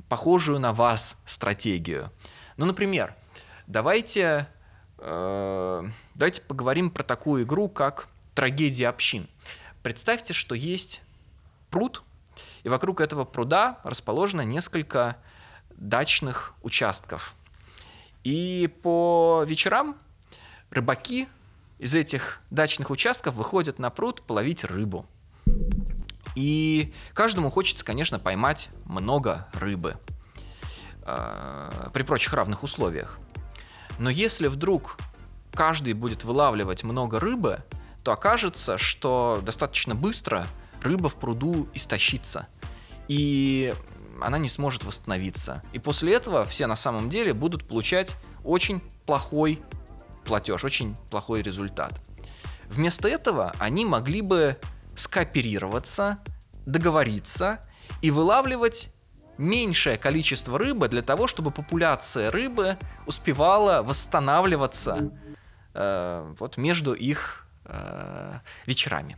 [0.09, 2.11] похожую на вас стратегию.
[2.57, 3.15] Ну, например,
[3.67, 4.47] давайте,
[4.97, 5.83] э,
[6.15, 9.27] давайте поговорим про такую игру, как трагедия общин.
[9.81, 11.01] Представьте, что есть
[11.69, 12.03] пруд,
[12.63, 15.17] и вокруг этого пруда расположено несколько
[15.71, 17.33] дачных участков.
[18.23, 19.97] И по вечерам
[20.73, 21.27] рыбаки
[21.79, 25.05] из этих дачных участков выходят на пруд половить рыбу.
[26.35, 29.97] И каждому хочется, конечно, поймать много рыбы
[31.05, 33.19] э, при прочих равных условиях.
[33.99, 34.97] Но если вдруг
[35.53, 37.63] каждый будет вылавливать много рыбы,
[38.03, 40.47] то окажется, что достаточно быстро
[40.81, 42.47] рыба в пруду истощится.
[43.07, 43.73] И
[44.21, 45.61] она не сможет восстановиться.
[45.71, 49.61] И после этого все на самом деле будут получать очень плохой
[50.23, 51.99] платеж, очень плохой результат.
[52.67, 54.57] Вместо этого они могли бы
[54.95, 56.19] скооперироваться,
[56.65, 57.59] договориться
[58.01, 58.93] и вылавливать
[59.37, 65.11] меньшее количество рыбы для того, чтобы популяция рыбы успевала восстанавливаться
[65.73, 69.17] э, вот между их э, вечерами.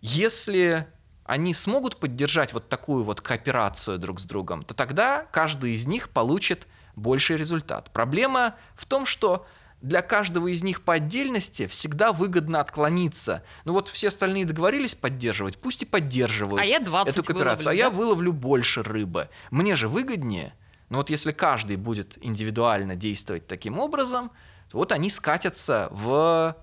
[0.00, 0.86] Если
[1.24, 6.10] они смогут поддержать вот такую вот кооперацию друг с другом, то тогда каждый из них
[6.10, 7.92] получит больший результат.
[7.92, 9.46] Проблема в том, что
[9.82, 13.42] для каждого из них по отдельности всегда выгодно отклониться.
[13.64, 17.70] Ну вот все остальные договорились поддерживать, пусть и поддерживают А я 20 эту кооперацию, выловлю,
[17.70, 17.96] а я да?
[17.96, 19.28] выловлю больше рыбы.
[19.50, 20.54] Мне же выгоднее.
[20.88, 24.30] Но вот если каждый будет индивидуально действовать таким образом,
[24.70, 26.56] то вот они скатятся в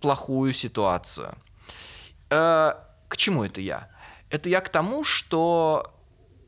[0.00, 1.34] плохую ситуацию.
[2.30, 2.74] Э,
[3.08, 3.88] К чему это я?
[4.30, 5.92] Это я к тому, что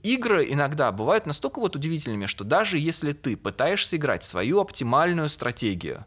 [0.02, 6.06] игры иногда бывают настолько вот удивительными, что даже если ты пытаешься играть свою оптимальную стратегию,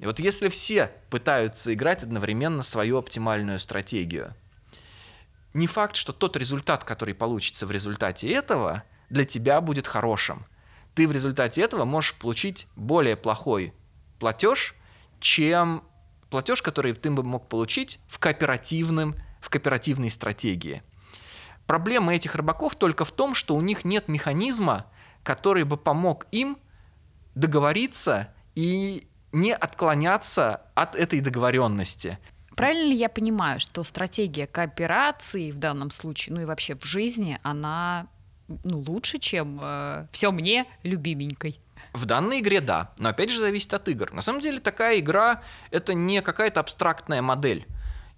[0.00, 4.34] и вот если все пытаются играть одновременно свою оптимальную стратегию,
[5.52, 10.46] не факт, что тот результат, который получится в результате этого, для тебя будет хорошим.
[10.94, 13.74] Ты в результате этого можешь получить более плохой
[14.18, 14.74] платеж,
[15.18, 15.84] чем
[16.30, 20.82] платеж, который ты бы мог получить в, кооперативном, в кооперативной стратегии.
[21.66, 24.86] Проблема этих рыбаков только в том, что у них нет механизма,
[25.22, 26.58] который бы помог им
[27.34, 32.18] договориться и не отклоняться от этой договоренности.
[32.56, 37.38] Правильно ли я понимаю, что стратегия кооперации в данном случае, ну и вообще в жизни,
[37.42, 38.08] она
[38.64, 39.60] ну, лучше, чем
[40.12, 41.60] все мне любименькой?
[41.92, 44.12] В данной игре да, но опять же зависит от игр.
[44.12, 47.66] На самом деле такая игра это не какая-то абстрактная модель.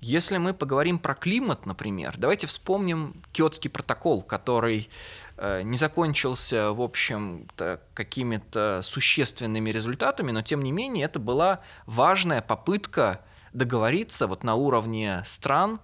[0.00, 4.88] Если мы поговорим про климат, например, давайте вспомним Киотский протокол, который
[5.31, 5.31] э,
[5.64, 13.24] не закончился, в общем-то, какими-то существенными результатами, но тем не менее это была важная попытка
[13.52, 15.80] договориться вот на уровне стран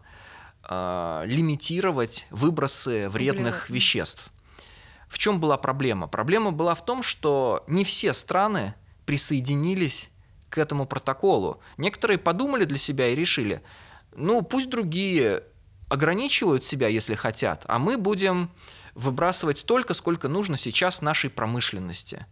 [0.68, 3.71] э, лимитировать выбросы вредных Углеродных.
[3.71, 4.31] веществ.
[5.09, 6.07] В чем была проблема?
[6.07, 8.75] Проблема была в том, что не все страны
[9.07, 10.11] присоединились
[10.51, 11.61] к этому протоколу.
[11.79, 13.62] Некоторые подумали для себя и решили,
[14.14, 15.44] ну пусть другие
[15.88, 18.51] ограничивают себя, если хотят, а мы будем
[18.99, 22.27] выбрасывать столько, сколько нужно сейчас нашей промышленности.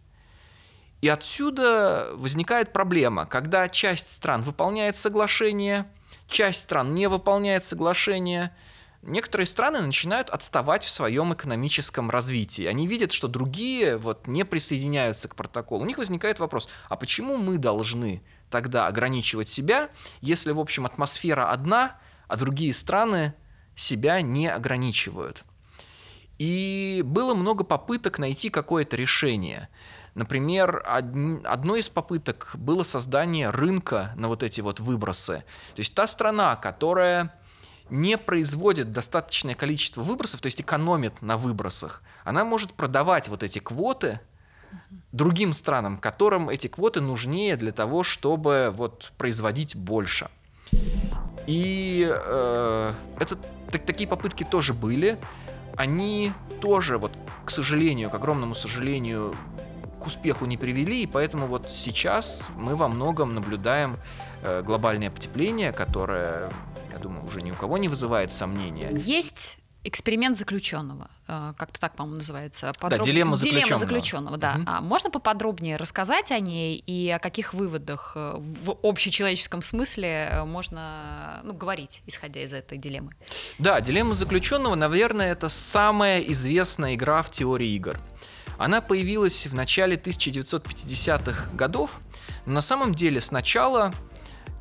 [0.99, 5.89] И отсюда возникает проблема, когда часть стран выполняет соглашение,
[6.27, 8.53] часть стран не выполняет соглашение,
[9.01, 12.65] некоторые страны начинают отставать в своем экономическом развитии.
[12.65, 15.83] Они видят, что другие вот не присоединяются к протоколу.
[15.83, 21.49] У них возникает вопрос, а почему мы должны тогда ограничивать себя, если, в общем, атмосфера
[21.49, 23.35] одна, а другие страны
[23.75, 25.45] себя не ограничивают?
[26.39, 29.69] И было много попыток найти какое-то решение.
[30.13, 35.43] Например, одной из попыток было создание рынка на вот эти вот выбросы.
[35.75, 37.33] То есть та страна, которая
[37.89, 43.59] не производит достаточное количество выбросов, то есть экономит на выбросах, она может продавать вот эти
[43.59, 44.19] квоты
[45.11, 50.29] другим странам, которым эти квоты нужнее для того, чтобы вот производить больше.
[51.45, 53.37] И э, это,
[53.71, 55.17] так, такие попытки тоже были.
[55.77, 57.11] Они тоже, вот,
[57.45, 59.37] к сожалению, к огромному сожалению,
[60.01, 63.97] к успеху не привели, и поэтому вот сейчас мы во многом наблюдаем
[64.41, 66.51] э, глобальное потепление, которое,
[66.91, 68.89] я думаю, уже ни у кого не вызывает сомнения.
[68.91, 72.71] Есть эксперимент заключенного, э, как-то так, по-моему, называется.
[72.79, 72.99] Подроб...
[72.99, 73.65] Да, дилемма заключенного.
[73.65, 74.55] Дилемма заключенного, да.
[74.55, 74.63] Угу.
[74.67, 81.41] А можно поподробнее рассказать о ней и о каких выводах э, в общечеловеческом смысле можно
[81.43, 83.13] ну, говорить, исходя из этой дилеммы?
[83.59, 87.99] Да, дилемма заключенного, наверное, это самая известная игра в теории игр.
[88.57, 91.99] Она появилась в начале 1950-х годов,
[92.45, 93.93] но на самом деле сначала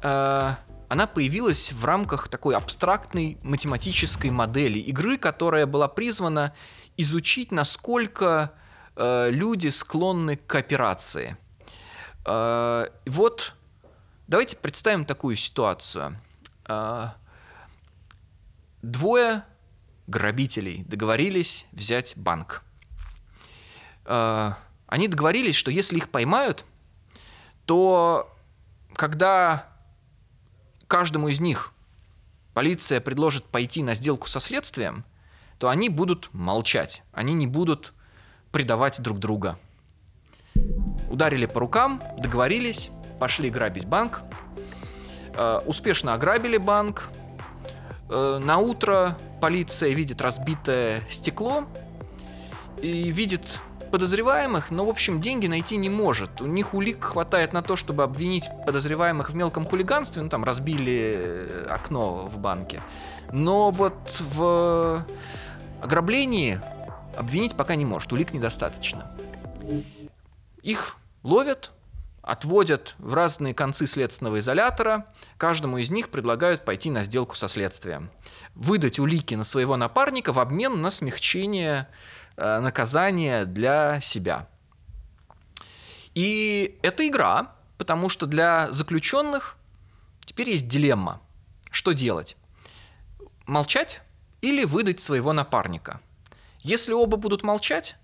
[0.02, 0.54] э,
[0.88, 6.54] она появилась в рамках такой абстрактной математической модели игры, которая была призвана
[6.96, 8.52] изучить, насколько
[8.94, 11.36] э, люди склонны к кооперации.
[12.24, 13.54] Э, вот
[14.28, 16.18] давайте представим такую ситуацию.
[16.68, 17.08] Э,
[18.82, 19.42] двое
[20.06, 22.62] грабителей договорились взять банк.
[24.04, 24.52] Э,
[24.86, 26.64] они договорились, что если их поймают,
[27.64, 28.32] то
[28.94, 29.75] когда
[30.88, 31.72] каждому из них
[32.54, 35.04] полиция предложит пойти на сделку со следствием,
[35.58, 37.92] то они будут молчать, они не будут
[38.52, 39.58] предавать друг друга.
[41.10, 44.22] Ударили по рукам, договорились, пошли грабить банк,
[45.34, 47.08] э, успешно ограбили банк.
[48.08, 51.66] Э, на утро полиция видит разбитое стекло
[52.80, 56.40] и видит подозреваемых, но, в общем, деньги найти не может.
[56.40, 61.16] У них улик хватает на то, чтобы обвинить подозреваемых в мелком хулиганстве, ну, там, разбили
[61.18, 62.82] э, окно в банке.
[63.32, 65.04] Но вот в
[65.82, 66.60] ограблении
[67.16, 69.10] обвинить пока не может, улик недостаточно.
[70.62, 71.72] Их ловят,
[72.22, 75.06] отводят в разные концы следственного изолятора,
[75.38, 78.10] каждому из них предлагают пойти на сделку со следствием.
[78.54, 81.88] Выдать улики на своего напарника в обмен на смягчение
[82.36, 84.48] наказание для себя.
[86.14, 89.56] И это игра, потому что для заключенных
[90.24, 91.20] теперь есть дилемма.
[91.70, 92.36] Что делать?
[93.46, 94.00] Молчать
[94.40, 96.00] или выдать своего напарника?
[96.60, 97.96] Если оба будут молчать,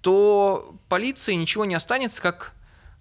[0.00, 2.52] то полиции ничего не останется, как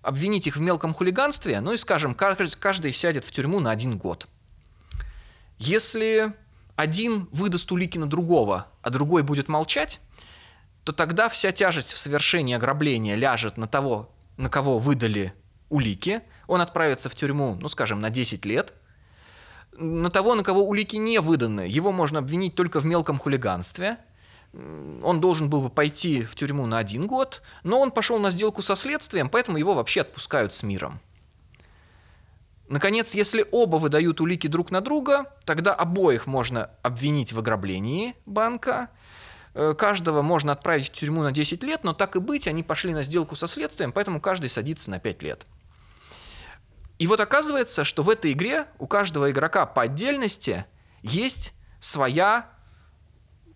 [0.02, 4.28] обвинить их в мелком хулиганстве, ну и, скажем, каждый сядет в тюрьму на один год.
[5.58, 6.34] Если
[6.76, 10.00] один выдаст улики на другого, а другой будет молчать,
[10.86, 15.34] то тогда вся тяжесть в совершении ограбления ляжет на того, на кого выдали
[15.69, 16.21] улики.
[16.48, 18.74] Он отправится в тюрьму, ну, скажем, на 10 лет.
[19.71, 23.98] На того, на кого улики не выданы, его можно обвинить только в мелком хулиганстве.
[24.54, 28.62] Он должен был бы пойти в тюрьму на один год, но он пошел на сделку
[28.62, 31.02] со следствием, поэтому его вообще отпускают с миром.
[32.69, 38.89] Наконец, если оба выдают улики друг на друга, тогда обоих можно обвинить в ограблении банка–
[39.78, 43.04] каждого можно отправить в тюрьму на 10 лет, но так и быть, они пошли на
[43.04, 45.46] сделку со следствием, поэтому каждый садится на 5 лет.
[47.00, 50.65] И вот оказывается, что в этой игре у каждого игрока по отдельности
[51.02, 52.50] есть своя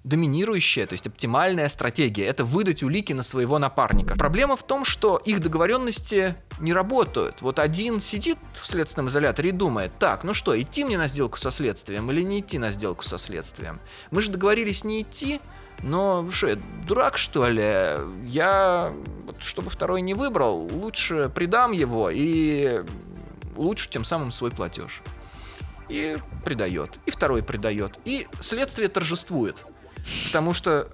[0.04, 2.26] доминирующая, то есть оптимальная стратегия.
[2.26, 4.16] Это выдать улики на своего напарника.
[4.16, 7.42] Проблема в том, что их договоренности не работают.
[7.42, 11.38] Вот один сидит в следственном изоляторе и думает, так, ну что, идти мне на сделку
[11.38, 13.80] со следствием или не идти на сделку со следствием?
[14.10, 15.42] Мы же договорились не идти,
[15.84, 17.98] но что, я дурак, что ли?
[18.28, 22.84] Я, вот, чтобы второй не выбрал, лучше придам его и
[23.56, 25.02] улучшу тем самым свой платеж.
[25.88, 26.92] И предает.
[27.06, 27.98] И второй предает.
[28.06, 29.66] И следствие торжествует.
[30.26, 30.90] Потому что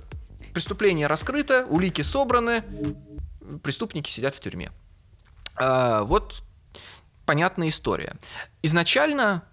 [0.53, 2.63] преступление раскрыто, улики собраны,
[3.61, 4.71] преступники сидят в тюрьме.
[5.57, 6.43] А, вот
[7.25, 8.15] понятная история.
[8.61, 9.43] Изначально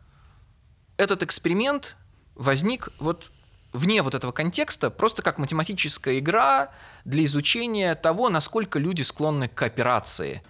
[0.97, 1.97] этот эксперимент
[2.35, 3.33] возник вот
[3.73, 6.71] вне вот этого контекста, просто как математическая игра
[7.05, 10.43] для изучения того, насколько люди склонны к кооперации.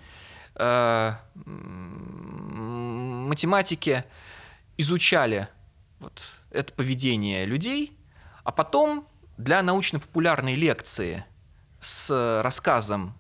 [0.57, 1.13] э,
[3.33, 4.05] математики
[4.77, 5.49] изучали
[6.01, 7.97] вот это поведение людей,
[8.45, 9.07] а потом
[9.39, 11.25] для научно-популярной лекции
[11.81, 13.17] с рассказом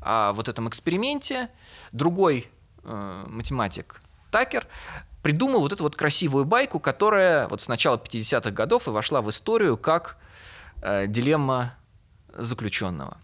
[0.00, 1.48] о вот этом эксперименте
[1.92, 2.48] другой
[2.84, 4.66] э, математик Такер
[5.22, 9.30] придумал вот эту вот красивую байку, которая вот с начала 50-х годов и вошла в
[9.30, 10.18] историю как
[10.82, 11.76] э, дилемма
[12.34, 13.18] заключенного.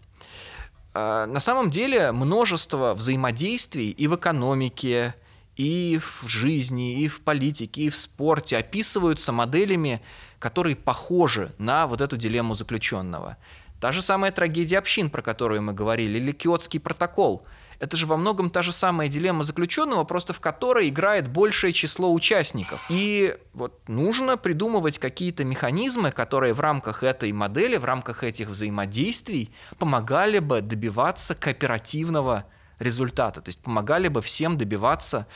[0.93, 5.13] Э, на самом деле множество взаимодействий и в экономике,
[5.57, 10.01] и в жизни, и в политике, и в спорте описываются моделями,
[10.39, 13.35] которые похожи на вот эту дилемму заключенного.
[13.81, 17.45] Та же самая трагедия общин, про которую мы говорили, или Киотский протокол–
[17.79, 22.13] это же во многом та же самая дилемма заключенного, просто в которой играет большее число
[22.13, 22.85] участников.
[22.89, 29.53] И вот нужно придумывать какие-то механизмы, которые в рамках этой модели, в рамках этих взаимодействий
[29.77, 32.45] помогали бы добиваться кооперативного
[32.79, 35.27] результата, то есть помогали бы всем добиваться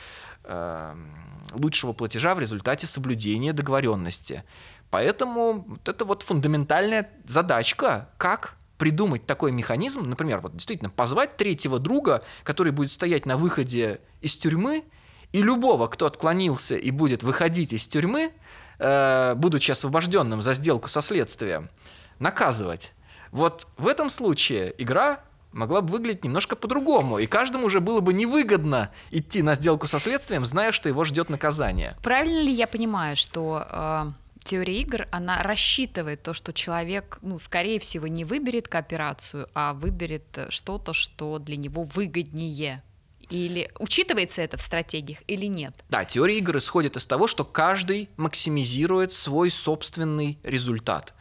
[0.44, 0.94] э,
[1.52, 4.44] лучшего платежа в результате соблюдения договоренности.
[4.90, 11.78] Поэтому вот это вот фундаментальная задачка, как придумать такой механизм, например, вот действительно позвать третьего
[11.78, 14.84] друга, который будет стоять на выходе из тюрьмы,
[15.32, 18.32] и любого, кто отклонился и будет выходить из тюрьмы,
[18.78, 21.70] э, будучи освобожденным за сделку со следствием,
[22.20, 22.92] наказывать.
[23.32, 25.20] Вот в этом случае игра
[25.50, 29.98] могла бы выглядеть немножко по-другому, и каждому уже было бы невыгодно идти на сделку со
[29.98, 31.96] следствием, зная, что его ждет наказание.
[32.02, 34.04] Правильно ли я понимаю, что э,
[34.44, 40.26] теория игр, она рассчитывает то, что человек, ну, скорее всего, не выберет кооперацию, а выберет
[40.36, 42.82] э, что-то, что для него выгоднее.
[43.30, 45.74] Или учитывается это в стратегиях или нет?
[45.88, 51.14] Да, теория игр исходит из того, что каждый максимизирует свой собственный результат.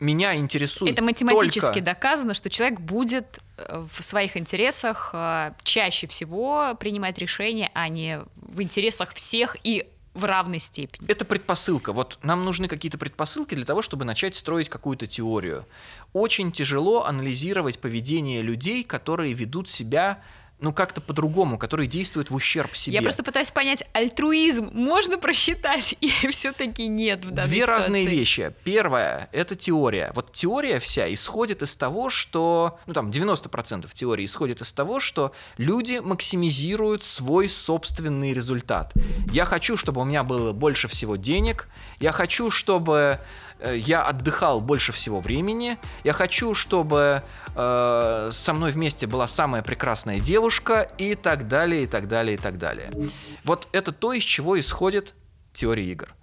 [0.00, 1.80] Меня интересует Это математически только...
[1.80, 8.20] доказано, что человек будет э, в своих интересах э, чаще всего принимать решения, а не
[8.36, 9.86] в интересах всех и
[10.16, 11.08] в равной степени.
[11.08, 11.92] Это предпосылка.
[11.92, 15.66] Вот нам нужны какие-то предпосылки для того, чтобы начать строить какую-то теорию.
[16.12, 20.22] Очень тяжело анализировать поведение людей, которые ведут себя
[20.58, 22.94] ну, как-то по-другому, которые действуют в ущерб себе.
[22.94, 27.82] Я просто пытаюсь понять, альтруизм можно просчитать или все-таки нет в данной Две ситуации?
[27.82, 28.52] разные вещи.
[28.64, 30.12] Первое– это теория.
[30.14, 35.32] Вот теория вся исходит из того, что, ну, там, 90% теории исходит из того, что
[35.58, 38.94] люди максимизируют свой собственный результат.
[39.32, 41.68] Я хочу, чтобы у меня было больше всего денег,
[42.00, 43.20] я хочу, чтобы
[43.64, 45.78] я отдыхал больше всего времени.
[46.04, 47.22] Я хочу, чтобы
[47.54, 52.38] э, со мной вместе была самая прекрасная девушка и так далее, и так далее, и
[52.38, 52.90] так далее.
[53.44, 55.14] Вот это то, из чего исходит
[55.52, 56.14] теория игр.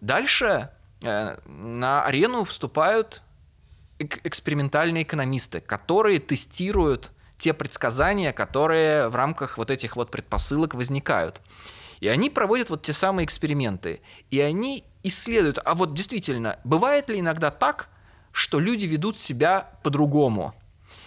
[0.00, 0.70] Дальше
[1.02, 3.22] э, на арену вступают
[3.98, 11.40] экспериментальные экономисты, которые тестируют те предсказания, которые в рамках вот этих вот предпосылок возникают.
[12.00, 14.00] И они проводят вот те самые эксперименты.
[14.30, 17.88] И они исследуют, а вот действительно, бывает ли иногда так,
[18.32, 20.54] что люди ведут себя по-другому?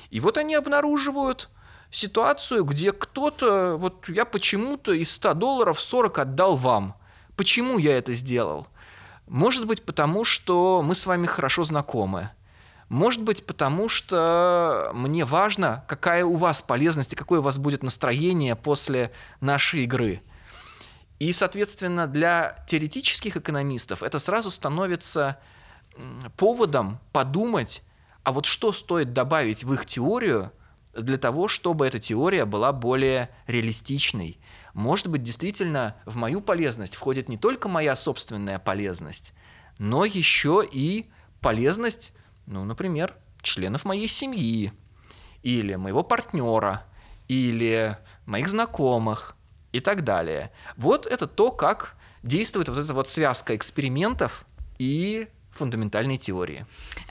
[0.10, 1.50] И вот они обнаруживают
[1.91, 6.95] ситуацию, где кто-то, вот я почему-то из 100 долларов 40 отдал вам.
[7.36, 8.68] Почему я это сделал?
[9.28, 12.32] Может быть, потому что мы с вами хорошо знакомы.
[12.89, 17.84] Может быть, потому что мне важно, какая у вас полезность и какое у вас будет
[17.84, 20.22] настроение после нашей игры.
[21.20, 25.38] И, соответственно, для теоретических экономистов это сразу становится
[26.38, 27.84] поводом подумать,
[28.24, 30.51] а вот что стоит добавить в их теорию
[30.93, 34.39] для того, чтобы эта теория была более реалистичной.
[34.74, 39.34] Может быть, действительно, в мою полезность входит не только моя собственная полезность,
[39.78, 41.05] но еще и
[41.41, 42.13] полезность,
[42.45, 44.72] ну, например, членов моей семьи,
[45.43, 46.86] или моего партнера,
[47.28, 49.36] или моих знакомых–
[49.72, 50.51] и так далее.
[50.78, 54.45] Вот это то, как действует вот эта вот связка экспериментов
[54.78, 56.65] и фундаментальной теории.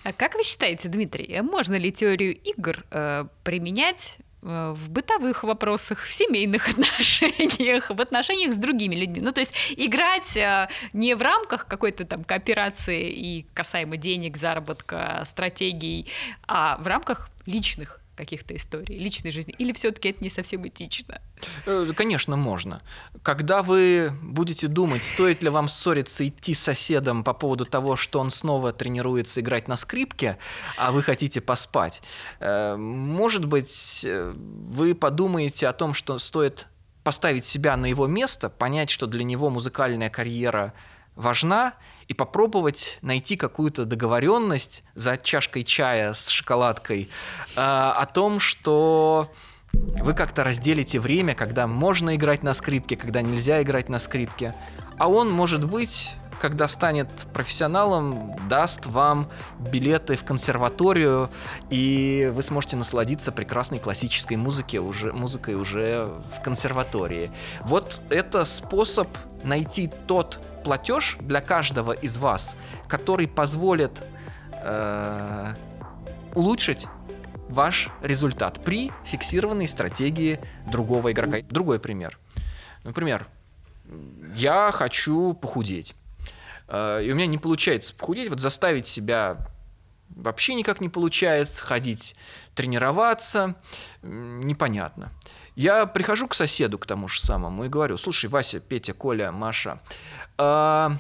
[0.05, 6.05] А как вы считаете, Дмитрий, можно ли теорию игр э, применять э, в бытовых вопросах,
[6.05, 9.21] в семейных отношениях, в отношениях с другими людьми.
[9.21, 15.23] Ну, то есть играть э, не в рамках какой-то там кооперации и касаемо денег, заработка,
[15.27, 16.07] стратегий,
[16.47, 19.55] а в рамках личных каких-то историй, личной жизни?
[19.59, 21.21] Или все-таки это не совсем этично?
[21.67, 22.83] Э, конечно, можно.
[23.23, 28.19] Когда вы будете думать, стоит ли вам ссориться, идти с соседом по поводу того, что
[28.19, 30.37] он снова тренируется играть на скрипке,
[30.77, 32.03] а вы хотите поспать,
[32.41, 36.67] э, может быть, э, вы подумаете о том, что стоит
[37.05, 40.75] поставить себя на его место, понять, что для него музыкальная карьера
[41.15, 41.75] важна,
[42.09, 47.09] и попробовать найти какую-то договоренность за чашкой чая с шоколадкой
[47.55, 49.31] э, о том, что
[49.73, 54.55] Вы как-то разделите время, когда можно играть на скрипке, когда нельзя играть на скрипке.
[54.97, 59.29] А он, может быть, когда станет профессионалом, даст вам
[59.59, 61.31] билеты в консерваторию,
[61.71, 67.31] и вы сможете насладиться прекрасной классической музыке уже, музыкой уже в консерватории.
[67.63, 69.09] Вот это способ
[69.45, 72.57] найти тот платеж для каждого из вас,
[72.89, 73.93] который позволит
[74.63, 75.55] э,
[76.35, 76.87] улучшить
[77.49, 81.39] ваш результат при фиксированной стратегии другого игрока.
[81.49, 82.19] Другой пример.
[82.85, 83.27] Например,
[84.35, 85.95] я хочу похудеть.
[86.69, 89.39] Э, и у меня не получается похудеть, вот заставить себя
[90.09, 92.17] вообще никак не получается, ходить,
[92.55, 93.57] тренироваться,
[94.03, 95.13] непонятно.
[95.55, 99.81] Я прихожу к соседу, к тому же самому, и говорю, слушай, Вася, Петя, Коля, Маша,
[100.39, 100.91] э,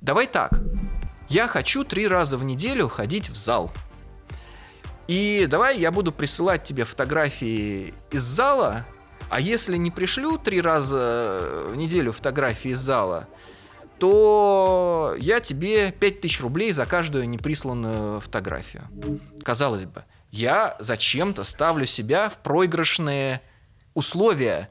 [0.00, 0.52] давай так,
[1.28, 3.70] я хочу три раза в неделю ходить в зал.
[5.08, 8.86] И давай я буду присылать тебе фотографии из зала,
[9.28, 13.28] а если не пришлю три раза в неделю фотографии из зала,
[13.98, 18.82] то я тебе 5000 рублей за каждую неприсланную фотографию.
[19.44, 23.42] Казалось бы, я зачем-то ставлю себя в проигрышные
[23.94, 24.70] условия,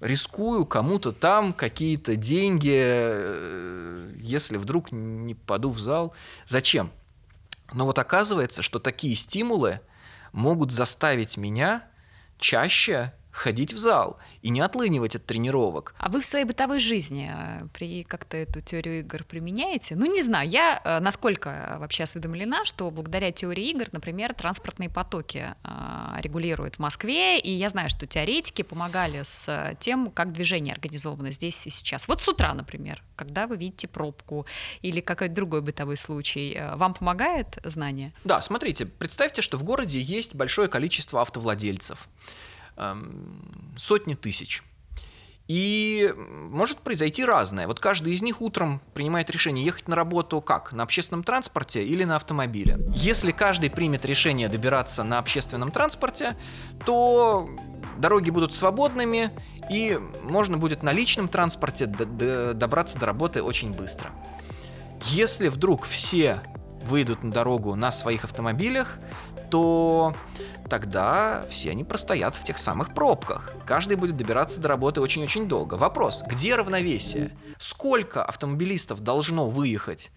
[0.00, 6.14] рискую кому-то там какие-то деньги, э, если вдруг не попаду в зал.
[6.46, 6.90] Зачем?
[7.72, 9.80] Но вот оказывается, что такие стимулы
[10.32, 11.84] могут заставить меня
[12.38, 15.94] чаще ходить в зал и не отлынивать от тренировок.
[15.98, 19.96] А вы в своей бытовой жизни э, при как-то эту теорию игр применяете?
[19.96, 25.54] Ну, не знаю, я э, насколько вообще осведомлена, что благодаря теории игр, например, транспортные потоки
[25.62, 31.30] э, регулируют в Москве, и я знаю, что теоретики помогали с тем, как движение организовано
[31.30, 32.08] здесь и сейчас.
[32.08, 34.46] Вот с утра, например, когда вы видите пробку
[34.82, 38.12] или какой-то другой бытовой случай, вам помогает знание?
[38.24, 42.08] Да, смотрите, представьте, что в городе есть большое количество автовладельцев
[43.76, 44.62] сотни тысяч.
[45.48, 47.66] И может произойти разное.
[47.66, 50.72] Вот каждый из них утром принимает решение ехать на работу как?
[50.72, 52.78] На общественном транспорте или на автомобиле.
[52.94, 56.36] Если каждый примет решение добираться на общественном транспорте,
[56.86, 57.50] то
[57.98, 59.32] дороги будут свободными,
[59.68, 64.10] и можно будет на личном транспорте добраться до работы очень быстро.
[65.06, 66.42] Если вдруг все
[66.84, 68.98] выйдут на дорогу на своих автомобилях,
[69.50, 70.14] то
[70.68, 73.52] тогда все они простоят в тех самых пробках.
[73.66, 75.74] Каждый будет добираться до работы очень-очень долго.
[75.74, 77.36] Вопрос, где равновесие?
[77.58, 80.10] Сколько автомобилистов должно выехать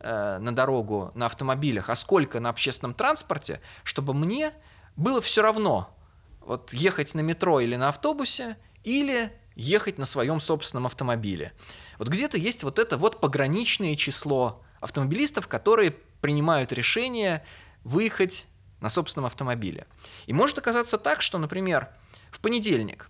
[0.00, 4.52] э, на дорогу на автомобилях, а сколько на общественном транспорте, чтобы мне
[4.96, 5.96] было все равно
[6.40, 11.52] вот ехать на метро или на автобусе, или ехать на своем собственном автомобиле.
[11.98, 17.44] Вот где-то есть вот это вот пограничное число автомобилистов, которые принимают решение
[17.84, 18.48] выехать
[18.84, 19.86] на собственном автомобиле.
[20.26, 21.88] И может оказаться так, что, например,
[22.30, 23.08] в понедельник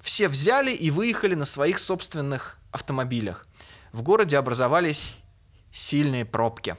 [0.00, 3.48] все взяли и выехали на своих собственных автомобилях.
[3.90, 5.16] В городе образовались
[5.72, 6.76] сильные пробки.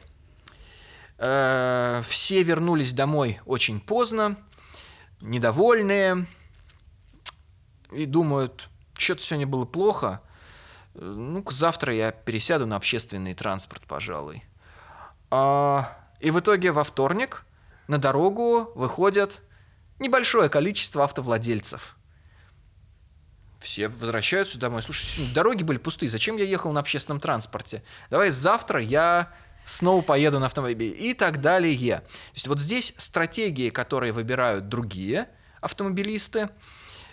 [1.17, 4.37] Э, все вернулись домой очень поздно,
[5.19, 6.27] недовольные,
[7.91, 10.21] и думают, что-то сегодня было плохо,
[10.93, 14.45] ну-ка завтра я пересяду на общественный транспорт, пожалуй.
[15.29, 17.45] А, и в итоге во вторник
[17.91, 19.43] на дорогу выходят
[19.99, 21.97] небольшое количество автовладельцев.
[23.59, 24.81] Все возвращаются домой.
[24.81, 27.83] Слушай, дороги были пустые, зачем я ехал на общественном транспорте?
[28.09, 29.33] Давай завтра я
[29.65, 31.97] снова поеду на автомобиле и так далее.
[31.97, 35.27] То есть вот здесь стратегии, которые выбирают другие
[35.59, 36.49] автомобилисты,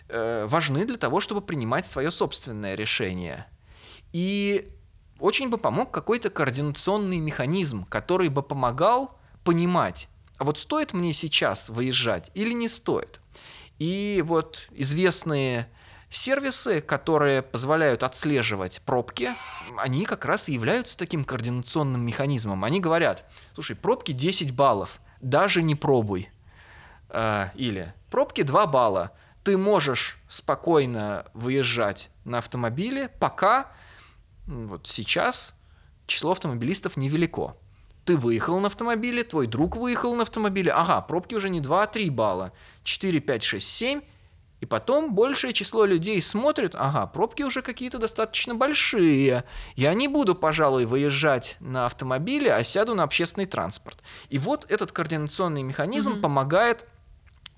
[0.08, 3.46] э, важны для того, чтобы принимать свое собственное решение.
[4.12, 4.68] И
[5.18, 10.08] очень бы помог какой-то координационный механизм, который бы помогал понимать,
[10.38, 13.20] а вот стоит мне сейчас выезжать или не стоит?
[13.78, 15.68] И вот известные
[16.10, 19.30] сервисы, которые позволяют отслеживать пробки,
[19.76, 22.64] они как раз и являются таким координационным механизмом.
[22.64, 26.30] Они говорят, слушай, пробки 10 баллов, даже не пробуй.
[27.10, 29.12] А, или пробки 2 балла,
[29.44, 33.72] ты можешь спокойно выезжать на автомобиле, пока
[34.46, 35.54] вот сейчас
[36.06, 37.56] число автомобилистов невелико
[38.08, 41.86] ты выехал на автомобиле, твой друг выехал на автомобиле, ага, пробки уже не 2, а
[41.86, 42.52] 3 балла,
[42.82, 44.00] 4, 5, 6, 7,
[44.60, 49.44] и потом большее число людей смотрит, ага, пробки уже какие-то достаточно большие.
[49.76, 54.02] Я не буду, пожалуй, выезжать на автомобиле, а сяду на общественный транспорт.
[54.30, 56.20] И вот этот координационный механизм mm-hmm.
[56.22, 56.86] помогает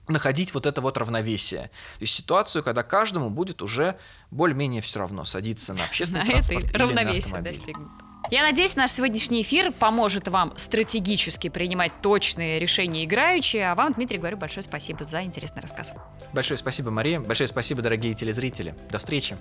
[0.09, 1.70] находить вот это вот равновесие.
[1.98, 3.96] То есть ситуацию, когда каждому будет уже
[4.32, 7.53] более-менее все равно садиться на общественный на транспорт или равновесие на автомобиль.
[7.53, 8.09] достигнуто.
[8.30, 13.70] Я надеюсь, наш сегодняшний эфир поможет вам стратегически принимать точные решения играющие.
[13.70, 15.94] А вам, Дмитрий, говорю большое спасибо за интересный рассказ.
[16.32, 17.20] Большое спасибо, Мария.
[17.20, 18.74] Большое спасибо, дорогие телезрители.
[18.90, 19.36] До встречи.